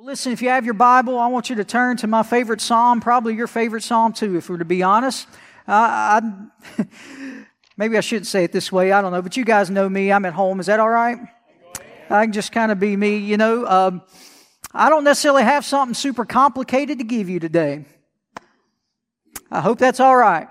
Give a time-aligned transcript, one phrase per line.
[0.00, 3.00] Listen, if you have your Bible, I want you to turn to my favorite psalm,
[3.00, 5.26] probably your favorite psalm too, if we're to be honest.
[5.66, 6.20] Uh, I,
[7.76, 10.12] maybe I shouldn't say it this way, I don't know, but you guys know me.
[10.12, 10.60] I'm at home.
[10.60, 11.18] Is that all right?
[12.08, 13.66] I can just kind of be me, you know.
[13.66, 14.02] Um,
[14.72, 17.84] I don't necessarily have something super complicated to give you today.
[19.50, 20.46] I hope that's all right.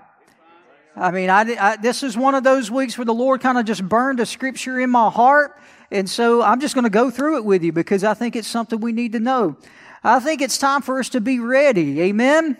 [0.94, 3.64] I mean, I, I, this is one of those weeks where the Lord kind of
[3.64, 5.58] just burned a scripture in my heart.
[5.90, 8.48] And so I'm just going to go through it with you because I think it's
[8.48, 9.56] something we need to know.
[10.04, 12.00] I think it's time for us to be ready.
[12.02, 12.56] Amen.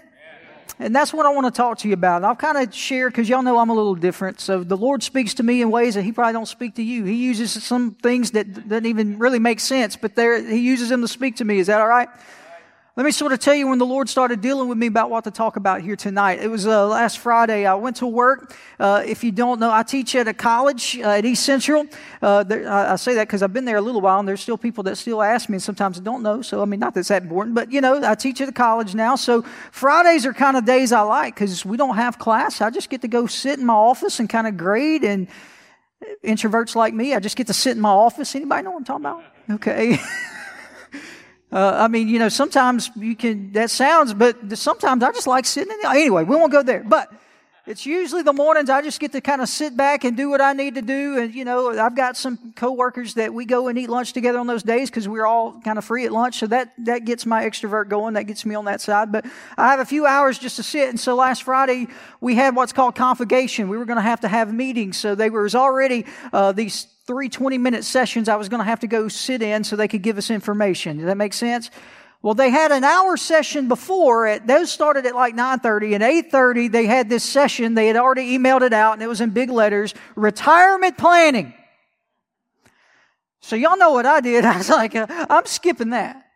[0.80, 2.22] And that's what I want to talk to you about.
[2.22, 4.40] I'll kind of share because y'all know I'm a little different.
[4.40, 7.04] So the Lord speaks to me in ways that He probably don't speak to you.
[7.04, 11.00] He uses some things that doesn't even really make sense, but there He uses them
[11.00, 11.58] to speak to me.
[11.58, 12.08] Is that all right?
[12.98, 15.22] Let me sort of tell you when the Lord started dealing with me about what
[15.22, 16.40] to talk about here tonight.
[16.42, 17.64] It was uh, last Friday.
[17.64, 18.56] I went to work.
[18.80, 21.86] Uh, if you don't know, I teach at a college uh, at East Central.
[22.20, 24.40] Uh, there, I, I, say that because I've been there a little while, and there's
[24.40, 26.42] still people that still ask me, and sometimes I don't know.
[26.42, 28.96] So, I mean, not that's that important, but you know, I teach at a college
[28.96, 29.14] now.
[29.14, 32.60] So, Fridays are kind of days I like because we don't have class.
[32.60, 35.04] I just get to go sit in my office and kind of grade.
[35.04, 35.28] And
[36.24, 38.34] introverts like me, I just get to sit in my office.
[38.34, 39.22] Anybody know what I'm talking about?
[39.52, 40.00] Okay.
[41.50, 45.46] Uh, I mean, you know, sometimes you can, that sounds, but sometimes I just like
[45.46, 46.84] sitting in the, anyway, we won't go there.
[46.84, 47.10] But
[47.68, 50.40] it's usually the mornings I just get to kind of sit back and do what
[50.40, 51.18] I need to do.
[51.18, 54.46] And, you know, I've got some coworkers that we go and eat lunch together on
[54.46, 56.38] those days because we're all kind of free at lunch.
[56.38, 58.14] So that, that gets my extrovert going.
[58.14, 59.12] That gets me on that side.
[59.12, 59.26] But
[59.58, 60.88] I have a few hours just to sit.
[60.88, 61.88] And so last Friday
[62.22, 63.68] we had what's called convocation.
[63.68, 64.96] We were going to have to have meetings.
[64.96, 68.80] So there was already, uh, these three 20 minute sessions I was going to have
[68.80, 70.98] to go sit in so they could give us information.
[70.98, 71.70] Does that make sense?
[72.20, 74.26] Well, they had an hour session before.
[74.26, 75.94] It, those started at like 9.30.
[75.94, 77.74] And 8.30, they had this session.
[77.74, 81.54] They had already emailed it out, and it was in big letters, retirement planning.
[83.40, 84.44] So y'all know what I did.
[84.44, 86.27] I was like, uh, I'm skipping that.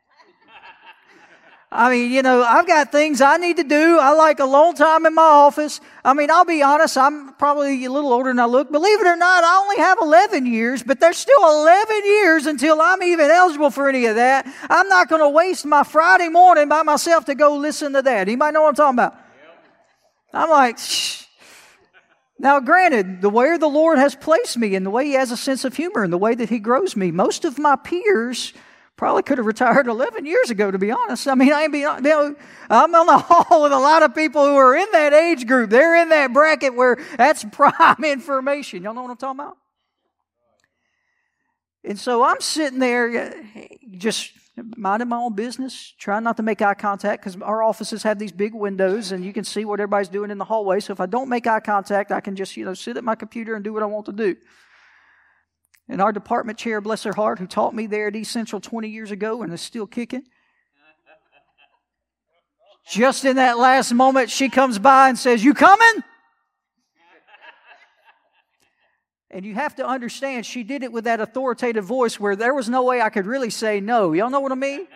[1.75, 3.98] I mean, you know, I've got things I need to do.
[3.98, 5.80] I like a long time in my office.
[6.05, 8.70] I mean, I'll be honest, I'm probably a little older than I look.
[8.70, 12.79] Believe it or not, I only have 11 years, but there's still 11 years until
[12.79, 14.46] I'm even eligible for any of that.
[14.69, 18.29] I'm not going to waste my Friday morning by myself to go listen to that.
[18.29, 19.17] Anybody know what I'm talking about?
[20.35, 21.25] I'm like, Shh.
[22.39, 25.39] Now, granted, the way the Lord has placed me and the way He has a
[25.39, 28.52] sense of humor and the way that He grows me, most of my peers
[28.97, 31.27] Probably could have retired 11 years ago, to be honest.
[31.27, 32.36] I mean, I ain't be, you know,
[32.70, 35.70] I'm on the hall with a lot of people who are in that age group.
[35.70, 38.83] They're in that bracket where that's prime information.
[38.83, 39.57] Y'all know what I'm talking about?
[41.85, 43.35] And so I'm sitting there
[43.97, 44.33] just
[44.77, 48.33] minding my own business, trying not to make eye contact because our offices have these
[48.33, 50.79] big windows and you can see what everybody's doing in the hallway.
[50.81, 53.14] So if I don't make eye contact, I can just, you know, sit at my
[53.14, 54.36] computer and do what I want to do.
[55.92, 58.89] And our department chair, bless her heart, who taught me there at East Central 20
[58.89, 60.23] years ago and is still kicking.
[62.89, 66.02] Just in that last moment, she comes by and says, You coming?
[69.31, 72.70] And you have to understand, she did it with that authoritative voice where there was
[72.70, 74.14] no way I could really say no.
[74.14, 74.89] Y'all know what I mean?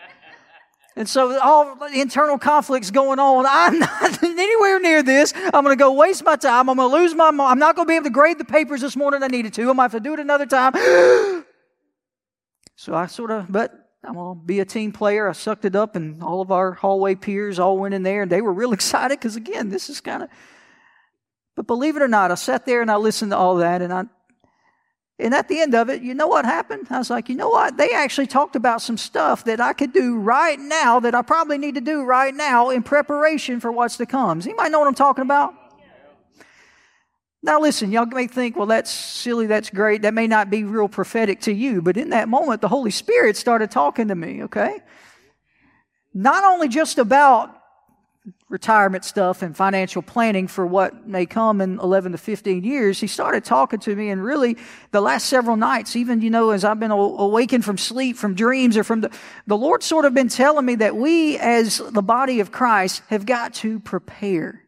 [0.96, 3.44] And so all the internal conflicts going on.
[3.46, 5.34] I'm not anywhere near this.
[5.36, 6.70] I'm going to go waste my time.
[6.70, 7.28] I'm going to lose my.
[7.28, 9.22] I'm not going to be able to grade the papers this morning.
[9.22, 9.60] I needed to.
[9.62, 10.72] I'm going to have to do it another time.
[12.76, 15.28] so I sort of, but I'm going to be a team player.
[15.28, 18.32] I sucked it up, and all of our hallway peers all went in there, and
[18.32, 20.30] they were real excited because again, this is kind of.
[21.56, 23.92] But believe it or not, I sat there and I listened to all that, and
[23.92, 24.04] I
[25.18, 26.88] and at the end of it, you know what happened?
[26.90, 27.78] I was like, you know what?
[27.78, 31.56] They actually talked about some stuff that I could do right now that I probably
[31.56, 34.38] need to do right now in preparation for what's to come.
[34.38, 35.54] Does anybody know what I'm talking about?
[37.42, 40.02] Now, listen, y'all may think, well, that's silly, that's great.
[40.02, 43.36] That may not be real prophetic to you, but in that moment, the Holy Spirit
[43.36, 44.80] started talking to me, okay?
[46.12, 47.55] Not only just about
[48.48, 53.06] retirement stuff and financial planning for what may come in 11 to 15 years, he
[53.06, 54.10] started talking to me.
[54.10, 54.56] And really,
[54.92, 58.76] the last several nights, even, you know, as I've been awakened from sleep, from dreams,
[58.76, 59.10] or from the,
[59.46, 63.26] the Lord sort of been telling me that we, as the body of Christ, have
[63.26, 64.65] got to prepare.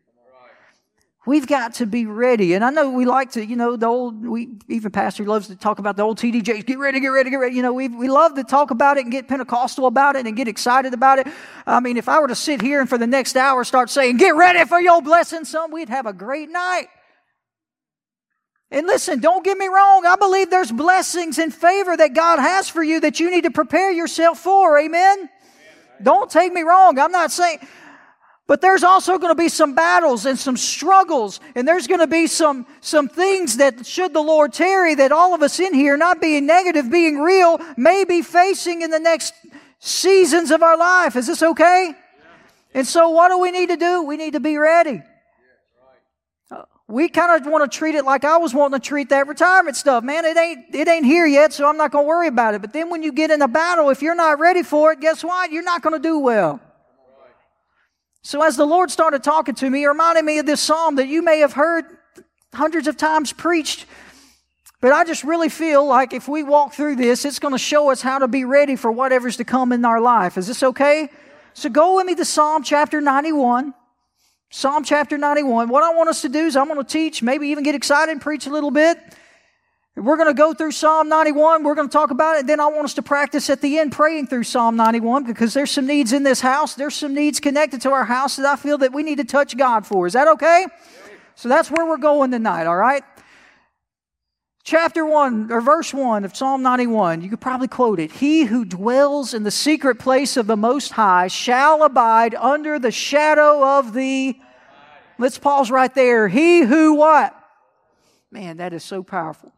[1.28, 2.54] We've got to be ready.
[2.54, 5.56] And I know we like to, you know, the old, we, even Pastor loves to
[5.56, 6.40] talk about the old T.D.
[6.40, 6.64] Jakes.
[6.64, 7.54] Get ready, get ready, get ready.
[7.54, 10.34] You know, we, we love to talk about it and get Pentecostal about it and
[10.34, 11.26] get excited about it.
[11.66, 14.16] I mean, if I were to sit here and for the next hour start saying,
[14.16, 16.86] get ready for your blessing, son, we'd have a great night.
[18.70, 20.06] And listen, don't get me wrong.
[20.06, 23.50] I believe there's blessings and favor that God has for you that you need to
[23.50, 24.78] prepare yourself for.
[24.78, 25.28] Amen.
[26.02, 26.98] Don't take me wrong.
[26.98, 27.58] I'm not saying,
[28.49, 32.06] but there's also going to be some battles and some struggles, and there's going to
[32.06, 35.99] be some, some things that, should the Lord tarry, that all of us in here,
[35.99, 39.35] not being negative, being real, may be facing in the next
[39.81, 41.15] seasons of our life.
[41.15, 41.93] Is this okay?
[42.73, 44.03] And so, what do we need to do?
[44.03, 45.03] We need to be ready.
[46.87, 49.77] We kind of want to treat it like I was wanting to treat that retirement
[49.77, 50.03] stuff.
[50.03, 52.62] Man, it ain't, it ain't here yet, so I'm not going to worry about it.
[52.62, 55.23] But then when you get in a battle, if you're not ready for it, guess
[55.23, 55.53] what?
[55.53, 56.62] You're not going to do well.
[58.23, 61.09] So as the Lord started talking to me, he reminded me of this psalm that
[61.09, 61.85] you may have heard
[62.53, 63.87] hundreds of times preached.
[64.81, 67.91] But I just really feel like if we walk through this, it's going to show
[67.91, 70.38] us how to be ready for whatever's to come in our life.
[70.38, 71.09] Is this okay?
[71.55, 73.75] So go with me to Psalm chapter 91.
[74.50, 75.69] Psalm chapter 91.
[75.69, 78.12] What I want us to do is I'm going to teach, maybe even get excited
[78.12, 78.99] and preach a little bit.
[79.99, 81.65] We're going to go through Psalm 91.
[81.65, 82.47] We're going to talk about it.
[82.47, 85.73] Then I want us to practice at the end praying through Psalm 91 because there's
[85.73, 86.75] some needs in this house.
[86.75, 89.56] There's some needs connected to our house that I feel that we need to touch
[89.56, 90.06] God for.
[90.06, 90.67] Is that okay?
[91.35, 93.03] So that's where we're going tonight, all right?
[94.62, 98.12] Chapter 1, or verse 1 of Psalm 91, you could probably quote it.
[98.12, 102.91] He who dwells in the secret place of the Most High shall abide under the
[102.93, 104.39] shadow of the.
[105.19, 106.29] Let's pause right there.
[106.29, 107.35] He who what?
[108.31, 109.53] Man, that is so powerful.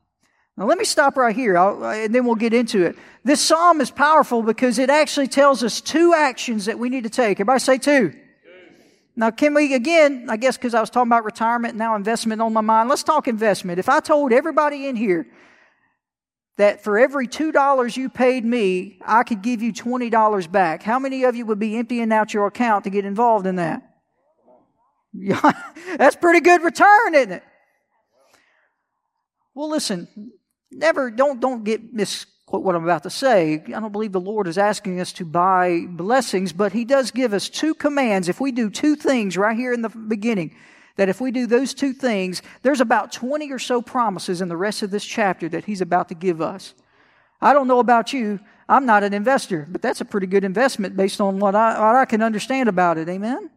[0.56, 2.96] Now, let me stop right here, I'll, uh, and then we'll get into it.
[3.24, 7.10] This psalm is powerful because it actually tells us two actions that we need to
[7.10, 7.36] take.
[7.40, 8.14] Everybody say two.
[9.16, 12.52] Now, can we, again, I guess because I was talking about retirement now investment on
[12.52, 13.78] my mind, let's talk investment.
[13.78, 15.26] If I told everybody in here
[16.56, 21.24] that for every $2 you paid me, I could give you $20 back, how many
[21.24, 23.82] of you would be emptying out your account to get involved in that?
[25.12, 25.52] Yeah,
[25.96, 27.42] that's pretty good return, isn't it?
[29.54, 30.08] Well, listen,
[30.70, 33.62] never don't don't get misquote what I'm about to say.
[33.66, 37.32] I don't believe the Lord is asking us to buy blessings, but He does give
[37.32, 38.28] us two commands.
[38.28, 40.54] If we do two things right here in the beginning,
[40.96, 44.56] that if we do those two things, there's about 20 or so promises in the
[44.56, 46.74] rest of this chapter that He's about to give us.
[47.40, 48.40] I don't know about you.
[48.68, 51.96] I'm not an investor, but that's a pretty good investment based on what I, what
[51.96, 53.08] I can understand about it.
[53.08, 53.50] Amen?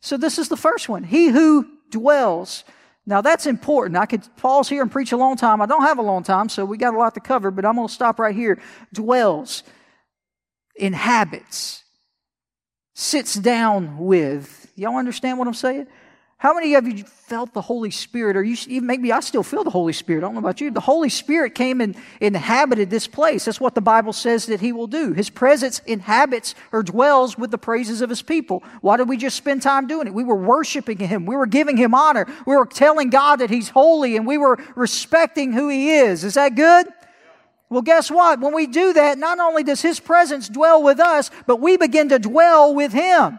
[0.00, 1.04] So this is the first one.
[1.04, 2.64] He who dwells.
[3.04, 3.96] Now that's important.
[3.96, 5.60] I could pause here and preach a long time.
[5.60, 7.74] I don't have a long time, so we got a lot to cover, but I'm
[7.74, 8.60] going to stop right here.
[8.92, 9.64] Dwells,
[10.76, 11.82] inhabits,
[12.94, 14.70] sits down with.
[14.76, 15.86] Y'all understand what I'm saying?
[16.42, 18.36] How many of you felt the Holy Spirit?
[18.36, 20.22] Or you maybe I still feel the Holy Spirit.
[20.22, 20.72] I don't know about you.
[20.72, 23.44] The Holy Spirit came and inhabited this place.
[23.44, 25.12] That's what the Bible says that He will do.
[25.12, 28.64] His presence inhabits or dwells with the praises of His people.
[28.80, 30.14] Why did we just spend time doing it?
[30.14, 31.26] We were worshiping Him.
[31.26, 32.26] We were giving Him honor.
[32.44, 36.24] We were telling God that He's holy and we were respecting who He is.
[36.24, 36.88] Is that good?
[37.70, 38.40] Well, guess what?
[38.40, 42.08] When we do that, not only does His presence dwell with us, but we begin
[42.08, 43.38] to dwell with Him.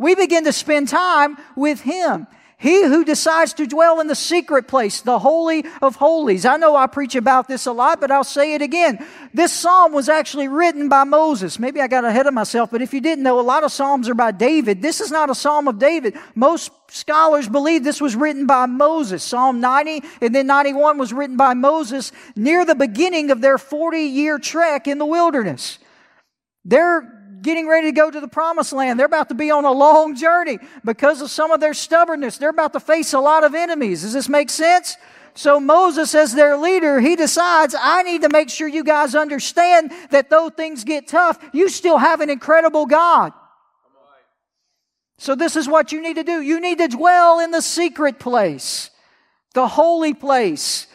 [0.00, 2.26] We begin to spend time with Him.
[2.56, 6.46] He who decides to dwell in the secret place, the Holy of Holies.
[6.46, 9.06] I know I preach about this a lot, but I'll say it again.
[9.34, 11.58] This psalm was actually written by Moses.
[11.58, 14.08] Maybe I got ahead of myself, but if you didn't know, a lot of psalms
[14.08, 14.80] are by David.
[14.80, 16.16] This is not a psalm of David.
[16.34, 19.22] Most scholars believe this was written by Moses.
[19.22, 23.98] Psalm 90 and then 91 was written by Moses near the beginning of their 40
[23.98, 25.78] year trek in the wilderness.
[26.64, 28.98] They're getting ready to go to the promised land.
[28.98, 32.38] They're about to be on a long journey because of some of their stubbornness.
[32.38, 34.02] They're about to face a lot of enemies.
[34.02, 34.96] Does this make sense?
[35.34, 39.92] So Moses, as their leader, he decides, I need to make sure you guys understand
[40.10, 43.32] that though things get tough, you still have an incredible God.
[45.18, 46.40] So this is what you need to do.
[46.40, 48.90] You need to dwell in the secret place,
[49.54, 50.86] the holy place.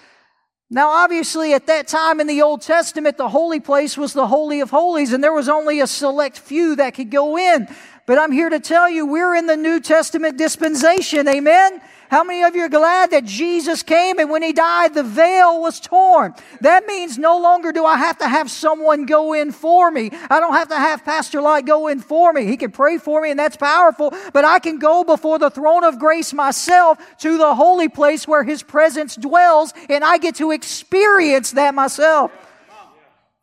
[0.70, 4.62] Now, obviously, at that time in the Old Testament, the holy place was the Holy
[4.62, 7.68] of Holies, and there was only a select few that could go in.
[8.08, 11.28] But I'm here to tell you, we're in the New Testament dispensation.
[11.28, 11.82] Amen?
[12.10, 15.62] How many of you are glad that Jesus came and when he died, the veil
[15.62, 16.34] was torn?
[16.62, 20.12] That means no longer do I have to have someone go in for me.
[20.30, 22.46] I don't have to have Pastor Light go in for me.
[22.46, 25.84] He can pray for me and that's powerful, but I can go before the throne
[25.84, 30.52] of grace myself to the holy place where his presence dwells and I get to
[30.52, 32.32] experience that myself.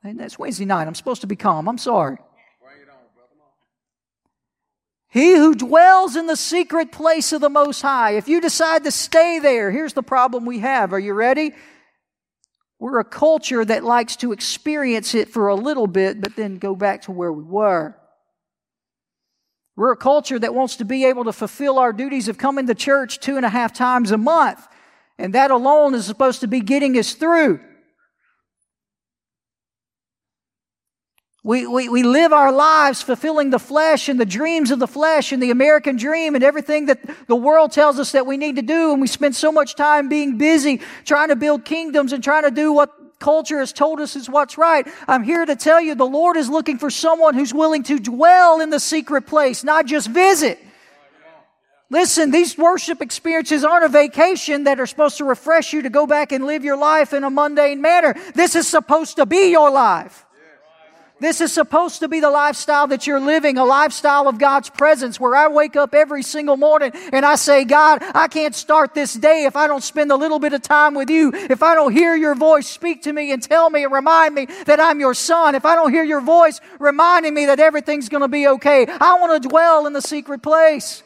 [0.04, 0.86] And that's Wednesday night.
[0.86, 1.68] I'm supposed to be calm.
[1.68, 2.18] I'm sorry.
[5.12, 8.12] He who dwells in the secret place of the Most High.
[8.12, 10.94] If you decide to stay there, here's the problem we have.
[10.94, 11.52] Are you ready?
[12.78, 16.74] We're a culture that likes to experience it for a little bit, but then go
[16.74, 17.94] back to where we were.
[19.76, 22.74] We're a culture that wants to be able to fulfill our duties of coming to
[22.74, 24.66] church two and a half times a month.
[25.18, 27.60] And that alone is supposed to be getting us through.
[31.44, 35.32] We, we, we live our lives fulfilling the flesh and the dreams of the flesh
[35.32, 38.62] and the American dream and everything that the world tells us that we need to
[38.62, 38.92] do.
[38.92, 42.52] And we spend so much time being busy trying to build kingdoms and trying to
[42.52, 44.86] do what culture has told us is what's right.
[45.08, 48.60] I'm here to tell you the Lord is looking for someone who's willing to dwell
[48.60, 50.60] in the secret place, not just visit.
[51.90, 56.06] Listen, these worship experiences aren't a vacation that are supposed to refresh you to go
[56.06, 58.14] back and live your life in a mundane manner.
[58.34, 60.24] This is supposed to be your life.
[61.22, 65.20] This is supposed to be the lifestyle that you're living, a lifestyle of God's presence
[65.20, 69.14] where I wake up every single morning and I say, God, I can't start this
[69.14, 71.30] day if I don't spend a little bit of time with you.
[71.32, 74.48] If I don't hear your voice speak to me and tell me and remind me
[74.66, 75.54] that I'm your son.
[75.54, 78.88] If I don't hear your voice reminding me that everything's going to be okay.
[78.88, 81.04] I want to dwell in the secret place.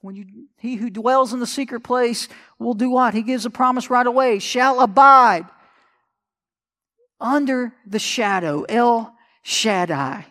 [0.00, 0.24] When you,
[0.56, 2.26] he who dwells in the secret place
[2.58, 3.12] will do what?
[3.12, 5.44] He gives a promise right away, shall abide
[7.22, 10.26] under the shadow, El Shaddai,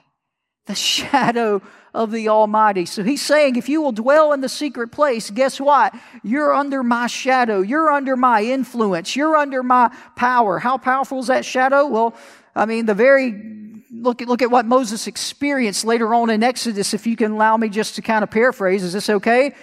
[0.65, 1.61] the shadow
[1.93, 2.85] of the Almighty.
[2.85, 5.93] So he's saying, if you will dwell in the secret place, guess what?
[6.23, 7.61] You're under my shadow.
[7.61, 9.15] You're under my influence.
[9.15, 10.59] You're under my power.
[10.59, 11.87] How powerful is that shadow?
[11.87, 12.15] Well,
[12.55, 16.93] I mean, the very look at, look at what Moses experienced later on in Exodus,
[16.93, 18.83] if you can allow me just to kind of paraphrase.
[18.83, 19.53] Is this okay?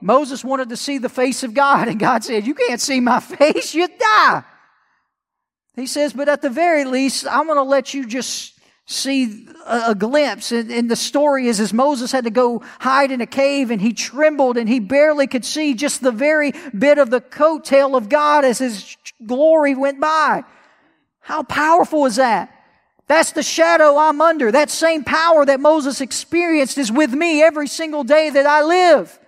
[0.00, 3.20] Moses wanted to see the face of God, and God said, You can't see my
[3.20, 4.44] face, you die.
[5.78, 9.94] He says, But at the very least, I'm going to let you just see a,
[9.94, 10.50] glimpse.
[10.50, 13.82] And, and, the story is as Moses had to go hide in a cave and
[13.82, 18.08] he trembled and he barely could see just the very bit of the coattail of
[18.08, 20.42] God as his glory went by.
[21.20, 22.50] How powerful is that?
[23.08, 24.50] That's the shadow I'm under.
[24.50, 29.18] That same power that Moses experienced is with me every single day that I live.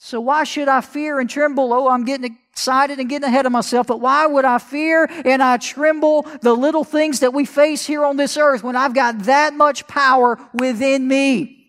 [0.00, 1.72] So why should I fear and tremble?
[1.72, 5.42] Oh, I'm getting excited and getting ahead of myself, but why would I fear and
[5.42, 9.24] I tremble the little things that we face here on this earth when I've got
[9.24, 11.66] that much power within me?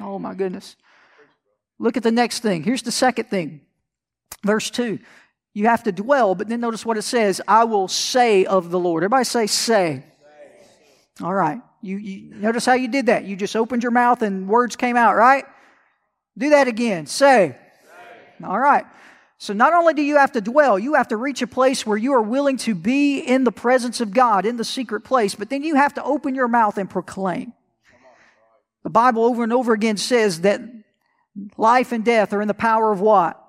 [0.00, 0.74] Oh my goodness.
[1.78, 2.64] Look at the next thing.
[2.64, 3.60] Here's the second thing.
[4.44, 4.98] Verse 2.
[5.54, 8.80] You have to dwell, but then notice what it says I will say of the
[8.80, 9.04] Lord.
[9.04, 10.04] Everybody say, say.
[11.22, 11.60] All right.
[11.82, 13.24] You, you notice how you did that.
[13.24, 15.44] You just opened your mouth and words came out, right?
[16.40, 17.04] Do that again.
[17.04, 17.54] Say.
[17.54, 18.44] say.
[18.44, 18.86] All right.
[19.36, 21.98] So not only do you have to dwell, you have to reach a place where
[21.98, 25.50] you are willing to be in the presence of God, in the secret place, but
[25.50, 27.52] then you have to open your mouth and proclaim.
[28.84, 30.62] The Bible over and over again says that
[31.58, 33.42] life and death are in the power of what?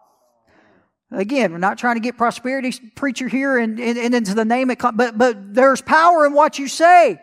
[1.12, 4.70] Again, we're not trying to get prosperity preacher here and, and, and into the name
[4.70, 7.22] it, but, but there's power in what you say.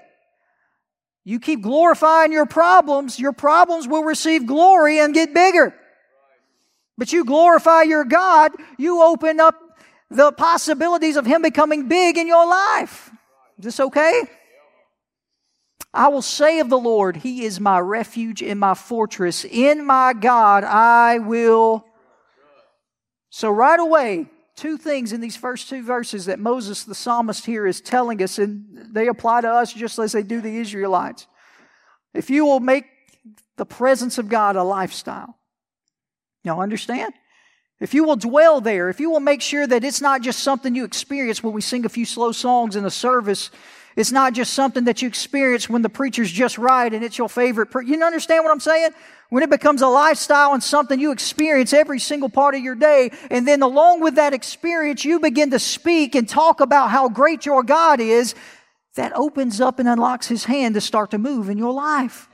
[1.28, 5.74] You keep glorifying your problems, your problems will receive glory and get bigger.
[6.96, 9.54] But you glorify your God, you open up
[10.08, 13.10] the possibilities of Him becoming big in your life.
[13.58, 14.22] Is this okay?
[15.92, 19.44] I will say of the Lord, He is my refuge and my fortress.
[19.44, 21.84] In my God I will.
[23.28, 27.66] So, right away, two things in these first two verses that Moses, the psalmist, here
[27.66, 31.26] is telling us, and they apply to us just as they do the Israelites.
[32.12, 32.84] If you will make
[33.56, 35.38] the presence of God a lifestyle,
[36.42, 37.14] y'all understand?
[37.80, 40.74] If you will dwell there, if you will make sure that it's not just something
[40.74, 43.50] you experience when we sing a few slow songs in a service,
[43.98, 47.28] it's not just something that you experience when the preacher's just right and it's your
[47.28, 47.66] favorite.
[47.66, 48.92] Pre- you understand what I'm saying?
[49.30, 53.10] when it becomes a lifestyle and something you experience every single part of your day,
[53.30, 57.44] and then along with that experience, you begin to speak and talk about how great
[57.44, 58.34] your God is,
[58.94, 62.28] that opens up and unlocks His hand to start to move in your life.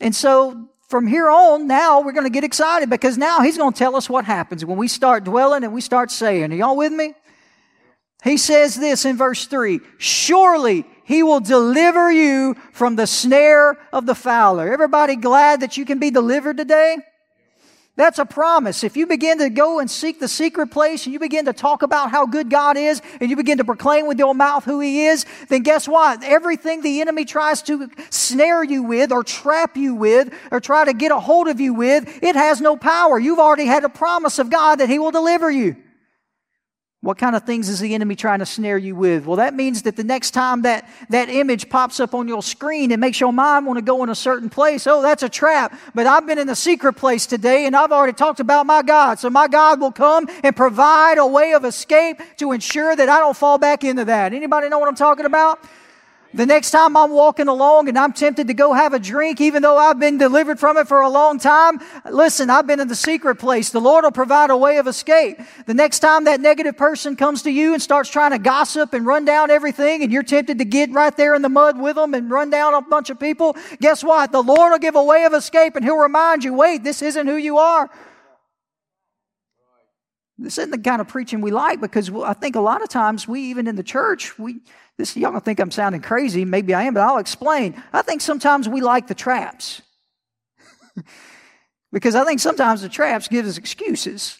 [0.00, 3.72] And so from here on, now we're going to get excited because now He's going
[3.72, 6.52] to tell us what happens when we start dwelling and we start saying.
[6.52, 7.14] Are y'all with me?
[8.24, 14.06] He says this in verse 3 Surely he will deliver you from the snare of
[14.06, 14.70] the fowler.
[14.72, 16.98] Everybody glad that you can be delivered today?
[17.96, 18.84] That's a promise.
[18.84, 21.82] If you begin to go and seek the secret place and you begin to talk
[21.82, 25.06] about how good God is and you begin to proclaim with your mouth who He
[25.06, 26.22] is, then guess what?
[26.22, 30.92] Everything the enemy tries to snare you with or trap you with or try to
[30.92, 33.18] get a hold of you with, it has no power.
[33.18, 35.74] You've already had a promise of God that He will deliver you.
[37.00, 39.24] What kind of things is the enemy trying to snare you with?
[39.24, 42.90] Well, that means that the next time that, that image pops up on your screen,
[42.90, 44.84] it makes your mind want to go in a certain place.
[44.84, 45.78] Oh, that's a trap.
[45.94, 49.20] But I've been in the secret place today and I've already talked about my God.
[49.20, 53.20] So my God will come and provide a way of escape to ensure that I
[53.20, 54.32] don't fall back into that.
[54.32, 55.60] Anybody know what I'm talking about?
[56.34, 59.62] The next time I'm walking along and I'm tempted to go have a drink, even
[59.62, 61.80] though I've been delivered from it for a long time,
[62.10, 63.70] listen, I've been in the secret place.
[63.70, 65.40] The Lord will provide a way of escape.
[65.64, 69.06] The next time that negative person comes to you and starts trying to gossip and
[69.06, 72.12] run down everything and you're tempted to get right there in the mud with them
[72.12, 74.30] and run down a bunch of people, guess what?
[74.30, 77.26] The Lord will give a way of escape and He'll remind you, wait, this isn't
[77.26, 77.88] who you are.
[80.36, 83.26] This isn't the kind of preaching we like because I think a lot of times
[83.26, 84.60] we, even in the church, we,
[84.98, 86.44] this, y'all gonna think I'm sounding crazy.
[86.44, 87.80] Maybe I am, but I'll explain.
[87.92, 89.80] I think sometimes we like the traps.
[91.92, 94.38] because I think sometimes the traps give us excuses.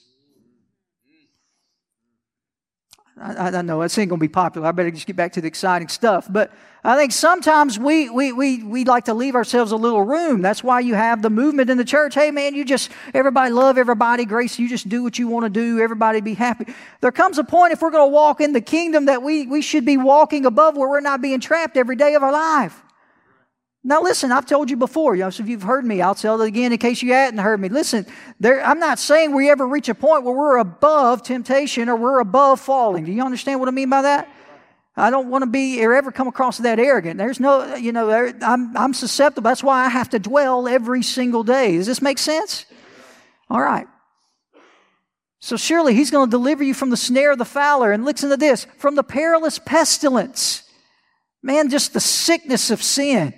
[3.21, 4.67] I, I know that's ain't going to be popular.
[4.67, 6.27] I better just get back to the exciting stuff.
[6.31, 6.53] But
[6.85, 10.43] I think sometimes we, we, we, we like to leave ourselves a little room.
[10.43, 12.15] That's why you have the movement in the church.
[12.15, 14.25] Hey, man, you just, everybody love everybody.
[14.25, 15.81] Grace, you just do what you want to do.
[15.81, 16.73] Everybody be happy.
[17.01, 19.61] There comes a point if we're going to walk in the kingdom that we, we
[19.61, 22.83] should be walking above where we're not being trapped every day of our life.
[23.89, 26.43] Now, listen, I've told you before, you know, so if you've heard me, I'll tell
[26.43, 27.71] it again in case you hadn't heard me.
[27.71, 28.05] Listen,
[28.39, 32.21] there, I'm not saying we ever reach a point where we're above temptation or we're
[32.21, 33.07] above falling.
[33.07, 34.29] Do you understand what I mean by that?
[34.95, 37.17] I don't want to be or ever come across that arrogant.
[37.17, 38.11] There's no, you know,
[38.43, 39.49] I'm, I'm susceptible.
[39.49, 41.79] That's why I have to dwell every single day.
[41.79, 42.67] Does this make sense?
[43.49, 43.87] All right.
[45.41, 47.93] So surely he's going to deliver you from the snare of the fowler.
[47.93, 50.65] And listen to this from the perilous pestilence.
[51.43, 53.33] Man, just the sickness of sin.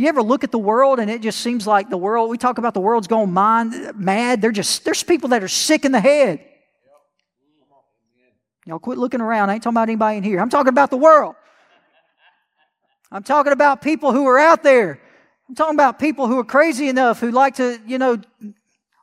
[0.00, 2.56] You ever look at the world and it just seems like the world, we talk
[2.56, 4.40] about the world's going mind, mad.
[4.40, 6.40] They're just, there's people that are sick in the head.
[8.64, 9.50] Y'all quit looking around.
[9.50, 10.40] I ain't talking about anybody in here.
[10.40, 11.34] I'm talking about the world.
[13.12, 15.02] I'm talking about people who are out there.
[15.50, 18.22] I'm talking about people who are crazy enough who like to, you know,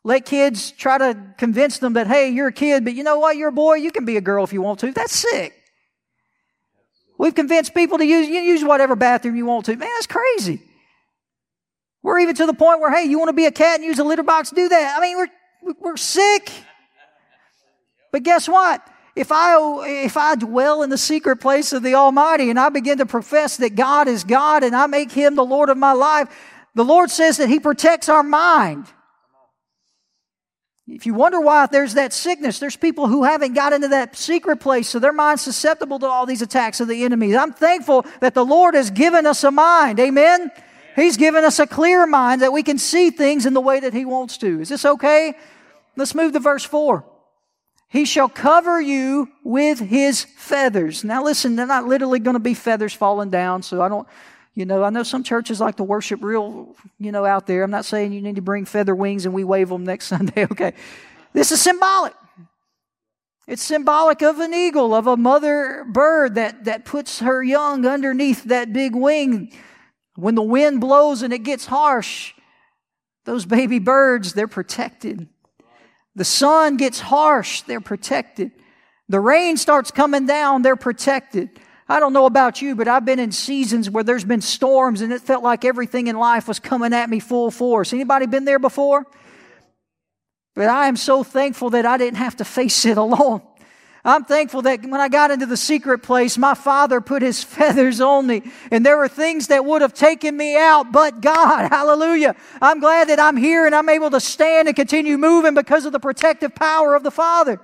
[0.04, 3.38] let kids try to convince them that, hey, you're a kid, but you know what?
[3.38, 3.76] You're a boy.
[3.76, 4.92] You can be a girl if you want to.
[4.92, 5.54] That's sick.
[7.20, 9.76] We've convinced people to use, you use whatever bathroom you want to.
[9.76, 10.64] Man, that's crazy.
[12.08, 14.00] We're even to the point where, hey, you want to be a cat and use
[14.00, 14.50] a litter box?
[14.50, 14.96] Do that.
[14.98, 16.50] I mean, we're, we're sick.
[18.14, 18.82] But guess what?
[19.14, 19.58] If I,
[20.06, 23.58] if I dwell in the secret place of the Almighty and I begin to profess
[23.58, 26.30] that God is God and I make Him the Lord of my life,
[26.76, 28.86] the Lord says that He protects our mind.
[30.88, 34.62] If you wonder why there's that sickness, there's people who haven't got into that secret
[34.62, 37.36] place, so their mind's susceptible to all these attacks of the enemy.
[37.36, 40.00] I'm thankful that the Lord has given us a mind.
[40.00, 40.52] Amen?
[40.98, 43.94] He's given us a clear mind that we can see things in the way that
[43.94, 44.62] He wants to.
[44.62, 45.36] Is this okay?
[45.96, 47.06] Let's move to verse 4.
[47.88, 51.04] He shall cover you with His feathers.
[51.04, 54.08] Now listen, they're not literally going to be feathers falling down, so I don't,
[54.56, 57.62] you know, I know some churches like to worship real, you know, out there.
[57.62, 60.46] I'm not saying you need to bring feather wings and we wave them next Sunday,
[60.46, 60.74] okay?
[61.32, 62.14] This is symbolic.
[63.46, 68.46] It's symbolic of an eagle, of a mother bird that, that puts her young underneath
[68.46, 69.54] that big wing
[70.18, 72.34] when the wind blows and it gets harsh,
[73.26, 75.28] those baby birds, they're protected.
[76.16, 78.52] The sun gets harsh, they're protected.
[79.08, 81.52] The rain starts coming down, they're protected.
[81.88, 85.14] I don't know about you, but I've been in seasons where there's been storms and
[85.14, 87.94] it felt like everything in life was coming at me full force.
[87.94, 89.06] Anybody been there before?
[90.56, 93.44] But I am so thankful that I didn't have to face it alone.
[94.08, 98.00] I'm thankful that when I got into the secret place, my father put his feathers
[98.00, 98.42] on me.
[98.72, 102.38] And there were things that would have taken me out, but God, hallelujah.
[102.62, 105.92] I'm glad that I'm here and I'm able to stand and continue moving because of
[105.92, 107.60] the protective power of the Father.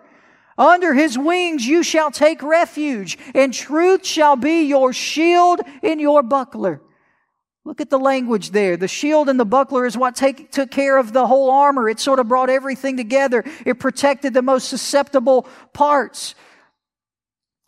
[0.58, 6.22] Under his wings you shall take refuge, and truth shall be your shield and your
[6.22, 6.82] buckler.
[7.66, 8.76] Look at the language there.
[8.76, 11.88] The shield and the buckler is what take, took care of the whole armor.
[11.88, 13.44] It sort of brought everything together.
[13.66, 16.36] It protected the most susceptible parts.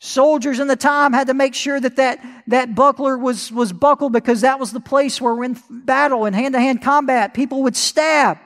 [0.01, 4.11] Soldiers in the time had to make sure that that, that buckler was, was buckled
[4.11, 8.37] because that was the place where in battle and hand-to-hand combat, people would stab.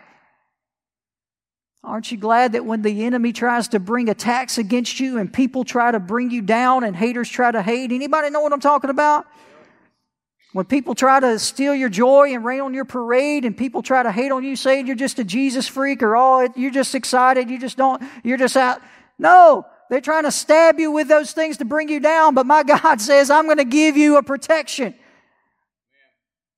[1.84, 5.64] Aren't you glad that when the enemy tries to bring attacks against you and people
[5.64, 7.92] try to bring you down and haters try to hate?
[7.92, 9.26] Anybody know what I'm talking about?
[10.52, 14.02] When people try to steal your joy and rain on your parade and people try
[14.02, 17.52] to hate on you saying you're just a Jesus freak or oh, you're just excited,
[17.52, 18.82] you just don't, you're just out.
[19.20, 22.64] No, they're trying to stab you with those things to bring you down, but my
[22.82, 24.96] God says, I'm going to give you a protection.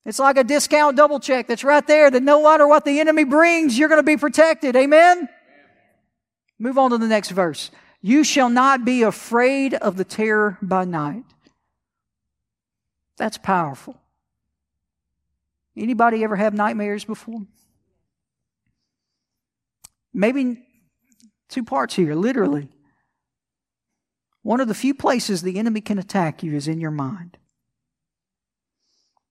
[0.05, 3.25] It's like a discount double check that's right there that no matter what the enemy
[3.25, 4.75] brings, you're going to be protected.
[4.75, 5.17] Amen?
[5.17, 5.29] Amen?
[6.57, 7.71] Move on to the next verse.
[8.01, 11.25] You shall not be afraid of the terror by night.
[13.21, 14.01] That's powerful.
[15.77, 17.41] Anybody ever have nightmares before?
[20.11, 20.65] Maybe
[21.47, 22.69] two parts here, literally.
[24.41, 27.37] One of the few places the enemy can attack you is in your mind.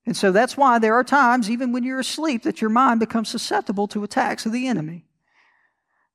[0.07, 3.29] And so that's why there are times, even when you're asleep, that your mind becomes
[3.29, 5.05] susceptible to attacks of the enemy.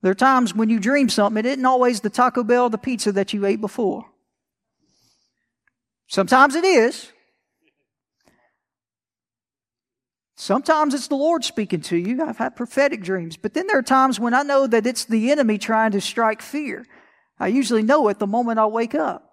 [0.01, 3.11] There are times when you dream something, it isn't always the Taco Bell, the pizza
[3.11, 4.05] that you ate before.
[6.07, 7.11] Sometimes it is.
[10.37, 12.21] Sometimes it's the Lord speaking to you.
[12.21, 13.37] I've had prophetic dreams.
[13.37, 16.41] But then there are times when I know that it's the enemy trying to strike
[16.41, 16.85] fear.
[17.39, 19.31] I usually know it the moment I wake up.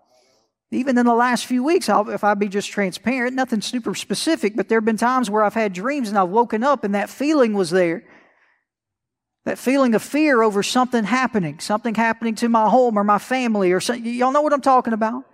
[0.71, 4.57] Even in the last few weeks, I'll, if I be just transparent, nothing super specific,
[4.57, 7.11] but there have been times where I've had dreams and I've woken up and that
[7.11, 8.05] feeling was there.
[9.45, 13.73] That feeling of fear over something happening, something happening to my home or my family
[13.73, 14.07] or something.
[14.07, 15.25] Y'all know what I'm talking about?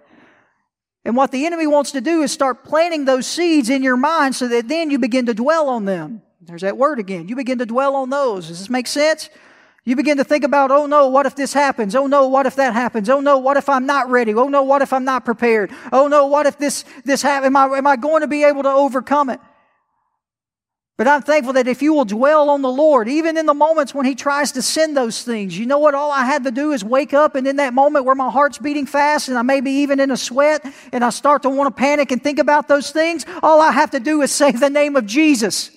[1.04, 4.34] And what the enemy wants to do is start planting those seeds in your mind
[4.34, 6.22] so that then you begin to dwell on them.
[6.40, 7.28] There's that word again.
[7.28, 8.48] You begin to dwell on those.
[8.48, 9.28] Does this make sense?
[9.84, 11.94] You begin to think about, oh no, what if this happens?
[11.94, 13.08] Oh no, what if that happens?
[13.08, 14.34] Oh no, what if I'm not ready?
[14.34, 15.70] Oh no, what if I'm not prepared?
[15.92, 17.46] Oh no, what if this, this happens?
[17.46, 19.40] Am I, am I going to be able to overcome it?
[20.98, 23.94] But I'm thankful that if you will dwell on the Lord, even in the moments
[23.94, 25.94] when He tries to send those things, you know what?
[25.94, 28.58] All I had to do is wake up and in that moment where my heart's
[28.58, 31.74] beating fast and I may be even in a sweat and I start to want
[31.74, 34.70] to panic and think about those things, all I have to do is say the
[34.70, 35.70] name of Jesus.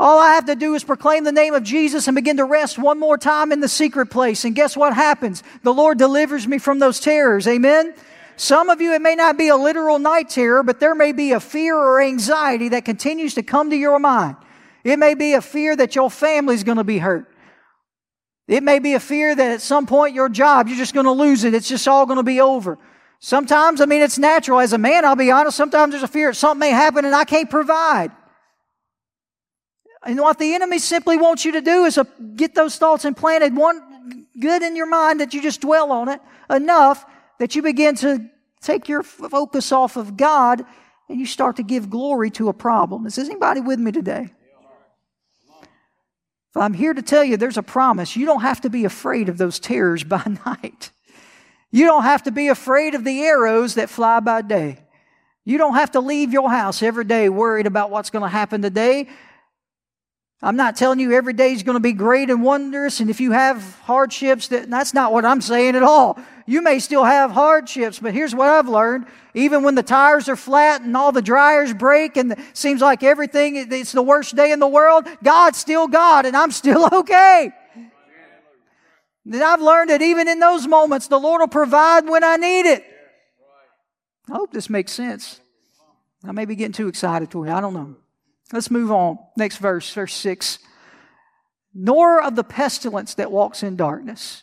[0.00, 2.78] All I have to do is proclaim the name of Jesus and begin to rest
[2.78, 4.46] one more time in the secret place.
[4.46, 5.42] And guess what happens?
[5.62, 7.46] The Lord delivers me from those terrors.
[7.46, 7.92] Amen?
[8.36, 11.32] Some of you, it may not be a literal night terror, but there may be
[11.32, 14.36] a fear or anxiety that continues to come to your mind.
[14.84, 17.32] It may be a fear that your family's going to be hurt.
[18.48, 21.12] It may be a fear that at some point your job, you're just going to
[21.12, 21.54] lose it.
[21.54, 22.78] It's just all going to be over.
[23.20, 24.58] Sometimes, I mean, it's natural.
[24.58, 27.14] As a man, I'll be honest, sometimes there's a fear that something may happen and
[27.14, 28.10] I can't provide.
[30.04, 31.98] And what the enemy simply wants you to do is
[32.34, 36.20] get those thoughts implanted one good in your mind that you just dwell on it
[36.50, 37.06] enough
[37.42, 38.24] that you begin to
[38.60, 40.64] take your focus off of God
[41.08, 43.04] and you start to give glory to a problem.
[43.04, 44.28] Is anybody with me today?
[46.54, 48.14] I'm here to tell you there's a promise.
[48.14, 50.92] You don't have to be afraid of those terrors by night.
[51.72, 54.78] You don't have to be afraid of the arrows that fly by day.
[55.44, 58.62] You don't have to leave your house every day worried about what's going to happen
[58.62, 59.08] today.
[60.42, 63.20] I'm not telling you every day is going to be great and wondrous, and if
[63.20, 66.18] you have hardships, that, that's not what I'm saying at all.
[66.46, 69.06] You may still have hardships, but here's what I've learned.
[69.34, 73.04] Even when the tires are flat and all the dryers break and it seems like
[73.04, 77.52] everything, it's the worst day in the world, God's still God and I'm still okay.
[79.24, 82.66] Then I've learned that even in those moments, the Lord will provide when I need
[82.66, 82.84] it.
[84.28, 85.40] I hope this makes sense.
[86.24, 87.52] I may be getting too excited for you.
[87.52, 87.96] I don't know.
[88.52, 89.18] Let's move on.
[89.36, 90.58] Next verse, verse 6.
[91.74, 94.42] Nor of the pestilence that walks in darkness.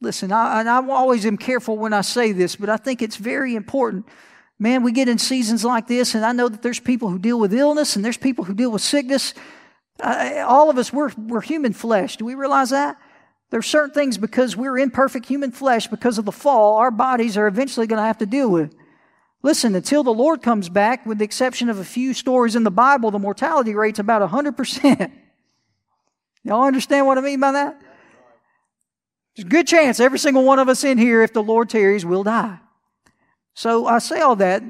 [0.00, 3.16] Listen, I, and I always am careful when I say this, but I think it's
[3.16, 4.06] very important.
[4.58, 7.38] Man, we get in seasons like this, and I know that there's people who deal
[7.38, 9.34] with illness and there's people who deal with sickness.
[10.02, 12.16] All of us, we're, we're human flesh.
[12.16, 12.96] Do we realize that?
[13.50, 17.48] There's certain things because we're imperfect human flesh, because of the fall, our bodies are
[17.48, 18.74] eventually going to have to deal with.
[19.42, 22.70] Listen, until the Lord comes back, with the exception of a few stories in the
[22.70, 25.10] Bible, the mortality rate's about 100%.
[26.44, 27.80] Y'all understand what I mean by that?
[29.36, 32.04] There's a good chance every single one of us in here, if the Lord tarries,
[32.04, 32.58] will die.
[33.54, 34.62] So I say all that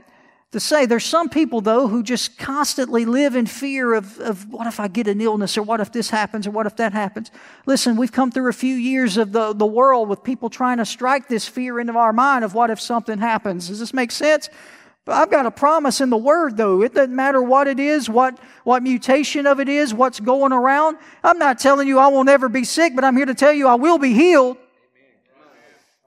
[0.52, 4.66] to say there's some people, though, who just constantly live in fear of, of what
[4.66, 7.30] if I get an illness or what if this happens or what if that happens.
[7.66, 10.84] Listen, we've come through a few years of the, the world with people trying to
[10.84, 13.68] strike this fear into our mind of what if something happens.
[13.68, 14.48] Does this make sense?
[15.04, 16.82] But I've got a promise in the Word, though.
[16.82, 20.98] It doesn't matter what it is, what, what mutation of it is, what's going around.
[21.22, 23.68] I'm not telling you I will never be sick, but I'm here to tell you
[23.68, 24.56] I will be healed.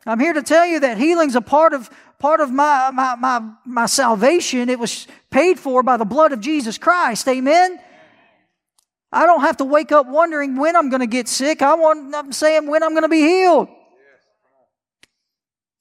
[0.06, 1.90] I'm here to tell you that healing's a part of,
[2.20, 4.70] part of my, my, my, my salvation.
[4.70, 7.28] It was paid for by the blood of Jesus Christ.
[7.28, 7.80] Amen?
[9.12, 11.62] I don't have to wake up wondering when I'm going to get sick.
[11.62, 13.70] I want, I'm saying when I'm going to be healed.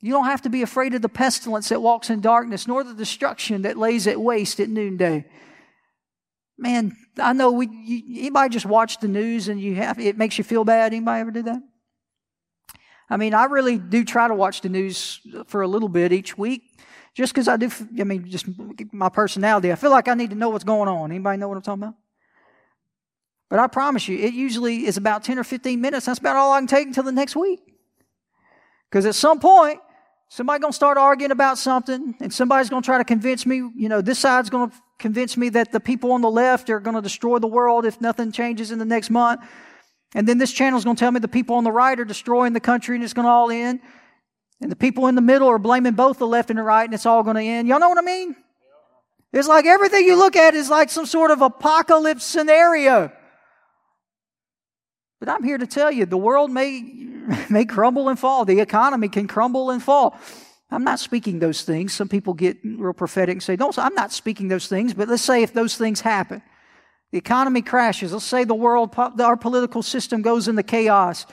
[0.01, 2.93] You don't have to be afraid of the pestilence that walks in darkness, nor the
[2.93, 5.25] destruction that lays at waste at noonday.
[6.59, 7.69] Man, I know we.
[7.69, 10.93] You, anybody just watch the news and you have it makes you feel bad.
[10.93, 11.63] Anybody ever do that?
[13.12, 16.38] I mean, I really do try to watch the news for a little bit each
[16.38, 16.62] week,
[17.14, 17.70] just because I do.
[18.01, 18.46] I mean, just
[18.90, 19.70] my personality.
[19.70, 21.11] I feel like I need to know what's going on.
[21.11, 21.94] Anybody know what I'm talking about?
[23.51, 26.07] But I promise you, it usually is about 10 or 15 minutes.
[26.07, 27.61] That's about all I can take until the next week.
[28.90, 29.79] Because at some point,
[30.31, 33.57] somebody's going to start arguing about something, and somebody's going to try to convince me,
[33.77, 36.81] you know, this side's going to convince me that the people on the left are
[36.81, 39.42] going to destroy the world if nothing changes in the next month.
[40.14, 42.05] And then this channel is going to tell me the people on the right are
[42.05, 43.81] destroying the country and it's going to all end.
[44.61, 46.94] And the people in the middle are blaming both the left and the right and
[46.94, 47.66] it's all going to end.
[47.66, 48.37] Y'all know what I mean?
[49.33, 53.11] It's like everything you look at is like some sort of apocalypse scenario.
[55.18, 56.81] But I'm here to tell you the world may,
[57.51, 58.44] may crumble and fall.
[58.44, 60.18] The economy can crumble and fall.
[60.70, 61.92] I'm not speaking those things.
[61.92, 64.94] Some people get real prophetic and say, "Don't." I'm not speaking those things.
[64.94, 66.42] But let's say if those things happen,
[67.12, 68.12] the economy crashes.
[68.12, 71.27] Let's say the world, our political system goes into chaos.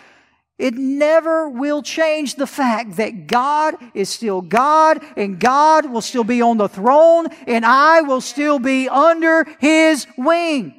[0.58, 6.26] It never will change the fact that God is still God and God will still
[6.26, 10.76] be on the throne and I will still be under His wing.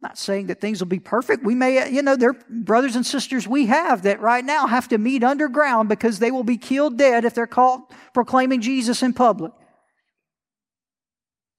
[0.00, 1.42] not saying that things will be perfect.
[1.42, 4.86] We may, you know, there are brothers and sisters we have that right now have
[4.88, 9.12] to meet underground because they will be killed dead if they're caught proclaiming Jesus in
[9.12, 9.50] public.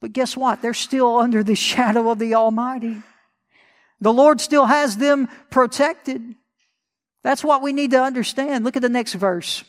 [0.02, 0.62] But guess what?
[0.62, 3.02] They're still under the shadow of the Almighty.
[4.02, 6.36] The Lord still has them protected.
[7.24, 8.64] That's what we need to understand.
[8.64, 9.64] Look at the next verse.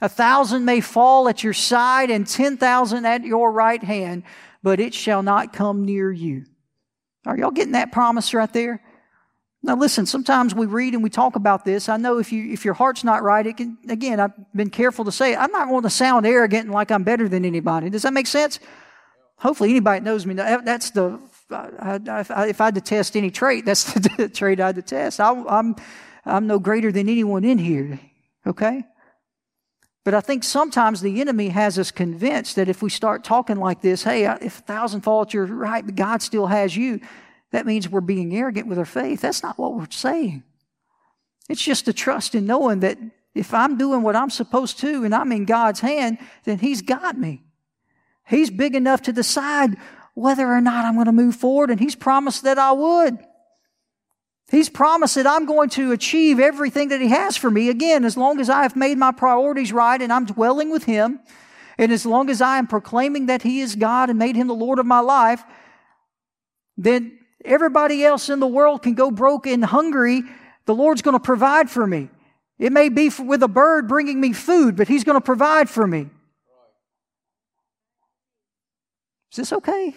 [0.00, 4.24] A thousand may fall at your side and ten thousand at your right hand,
[4.62, 6.44] but it shall not come near you.
[7.26, 8.82] Are y'all getting that promise right there?
[9.62, 11.88] Now listen, sometimes we read and we talk about this.
[11.88, 15.04] I know if you if your heart's not right, it can again, I've been careful
[15.04, 17.88] to say I'm not going to sound arrogant and like I'm better than anybody.
[17.88, 18.60] Does that make sense?
[19.38, 20.34] Hopefully anybody knows me.
[20.34, 21.20] That's the
[21.50, 25.20] I, I, if I detest any trait, that's the trait I detest.
[25.20, 25.76] I, I'm
[26.24, 28.00] I'm no greater than anyone in here.
[28.46, 28.84] Okay?
[30.04, 33.80] But I think sometimes the enemy has us convinced that if we start talking like
[33.80, 37.00] this, hey, if a thousand fall at your right, but God still has you,
[37.52, 39.22] that means we're being arrogant with our faith.
[39.22, 40.42] That's not what we're saying.
[41.48, 42.98] It's just a trust in knowing that
[43.34, 47.16] if I'm doing what I'm supposed to and I'm in God's hand, then He's got
[47.18, 47.43] me.
[48.26, 49.76] He's big enough to decide
[50.14, 53.18] whether or not I'm going to move forward, and He's promised that I would.
[54.50, 57.68] He's promised that I'm going to achieve everything that He has for me.
[57.68, 61.20] Again, as long as I have made my priorities right and I'm dwelling with Him,
[61.76, 64.54] and as long as I am proclaiming that He is God and made Him the
[64.54, 65.42] Lord of my life,
[66.76, 70.22] then everybody else in the world can go broke and hungry.
[70.66, 72.08] The Lord's going to provide for me.
[72.58, 75.86] It may be with a bird bringing me food, but He's going to provide for
[75.86, 76.10] me.
[79.34, 79.92] Is this okay?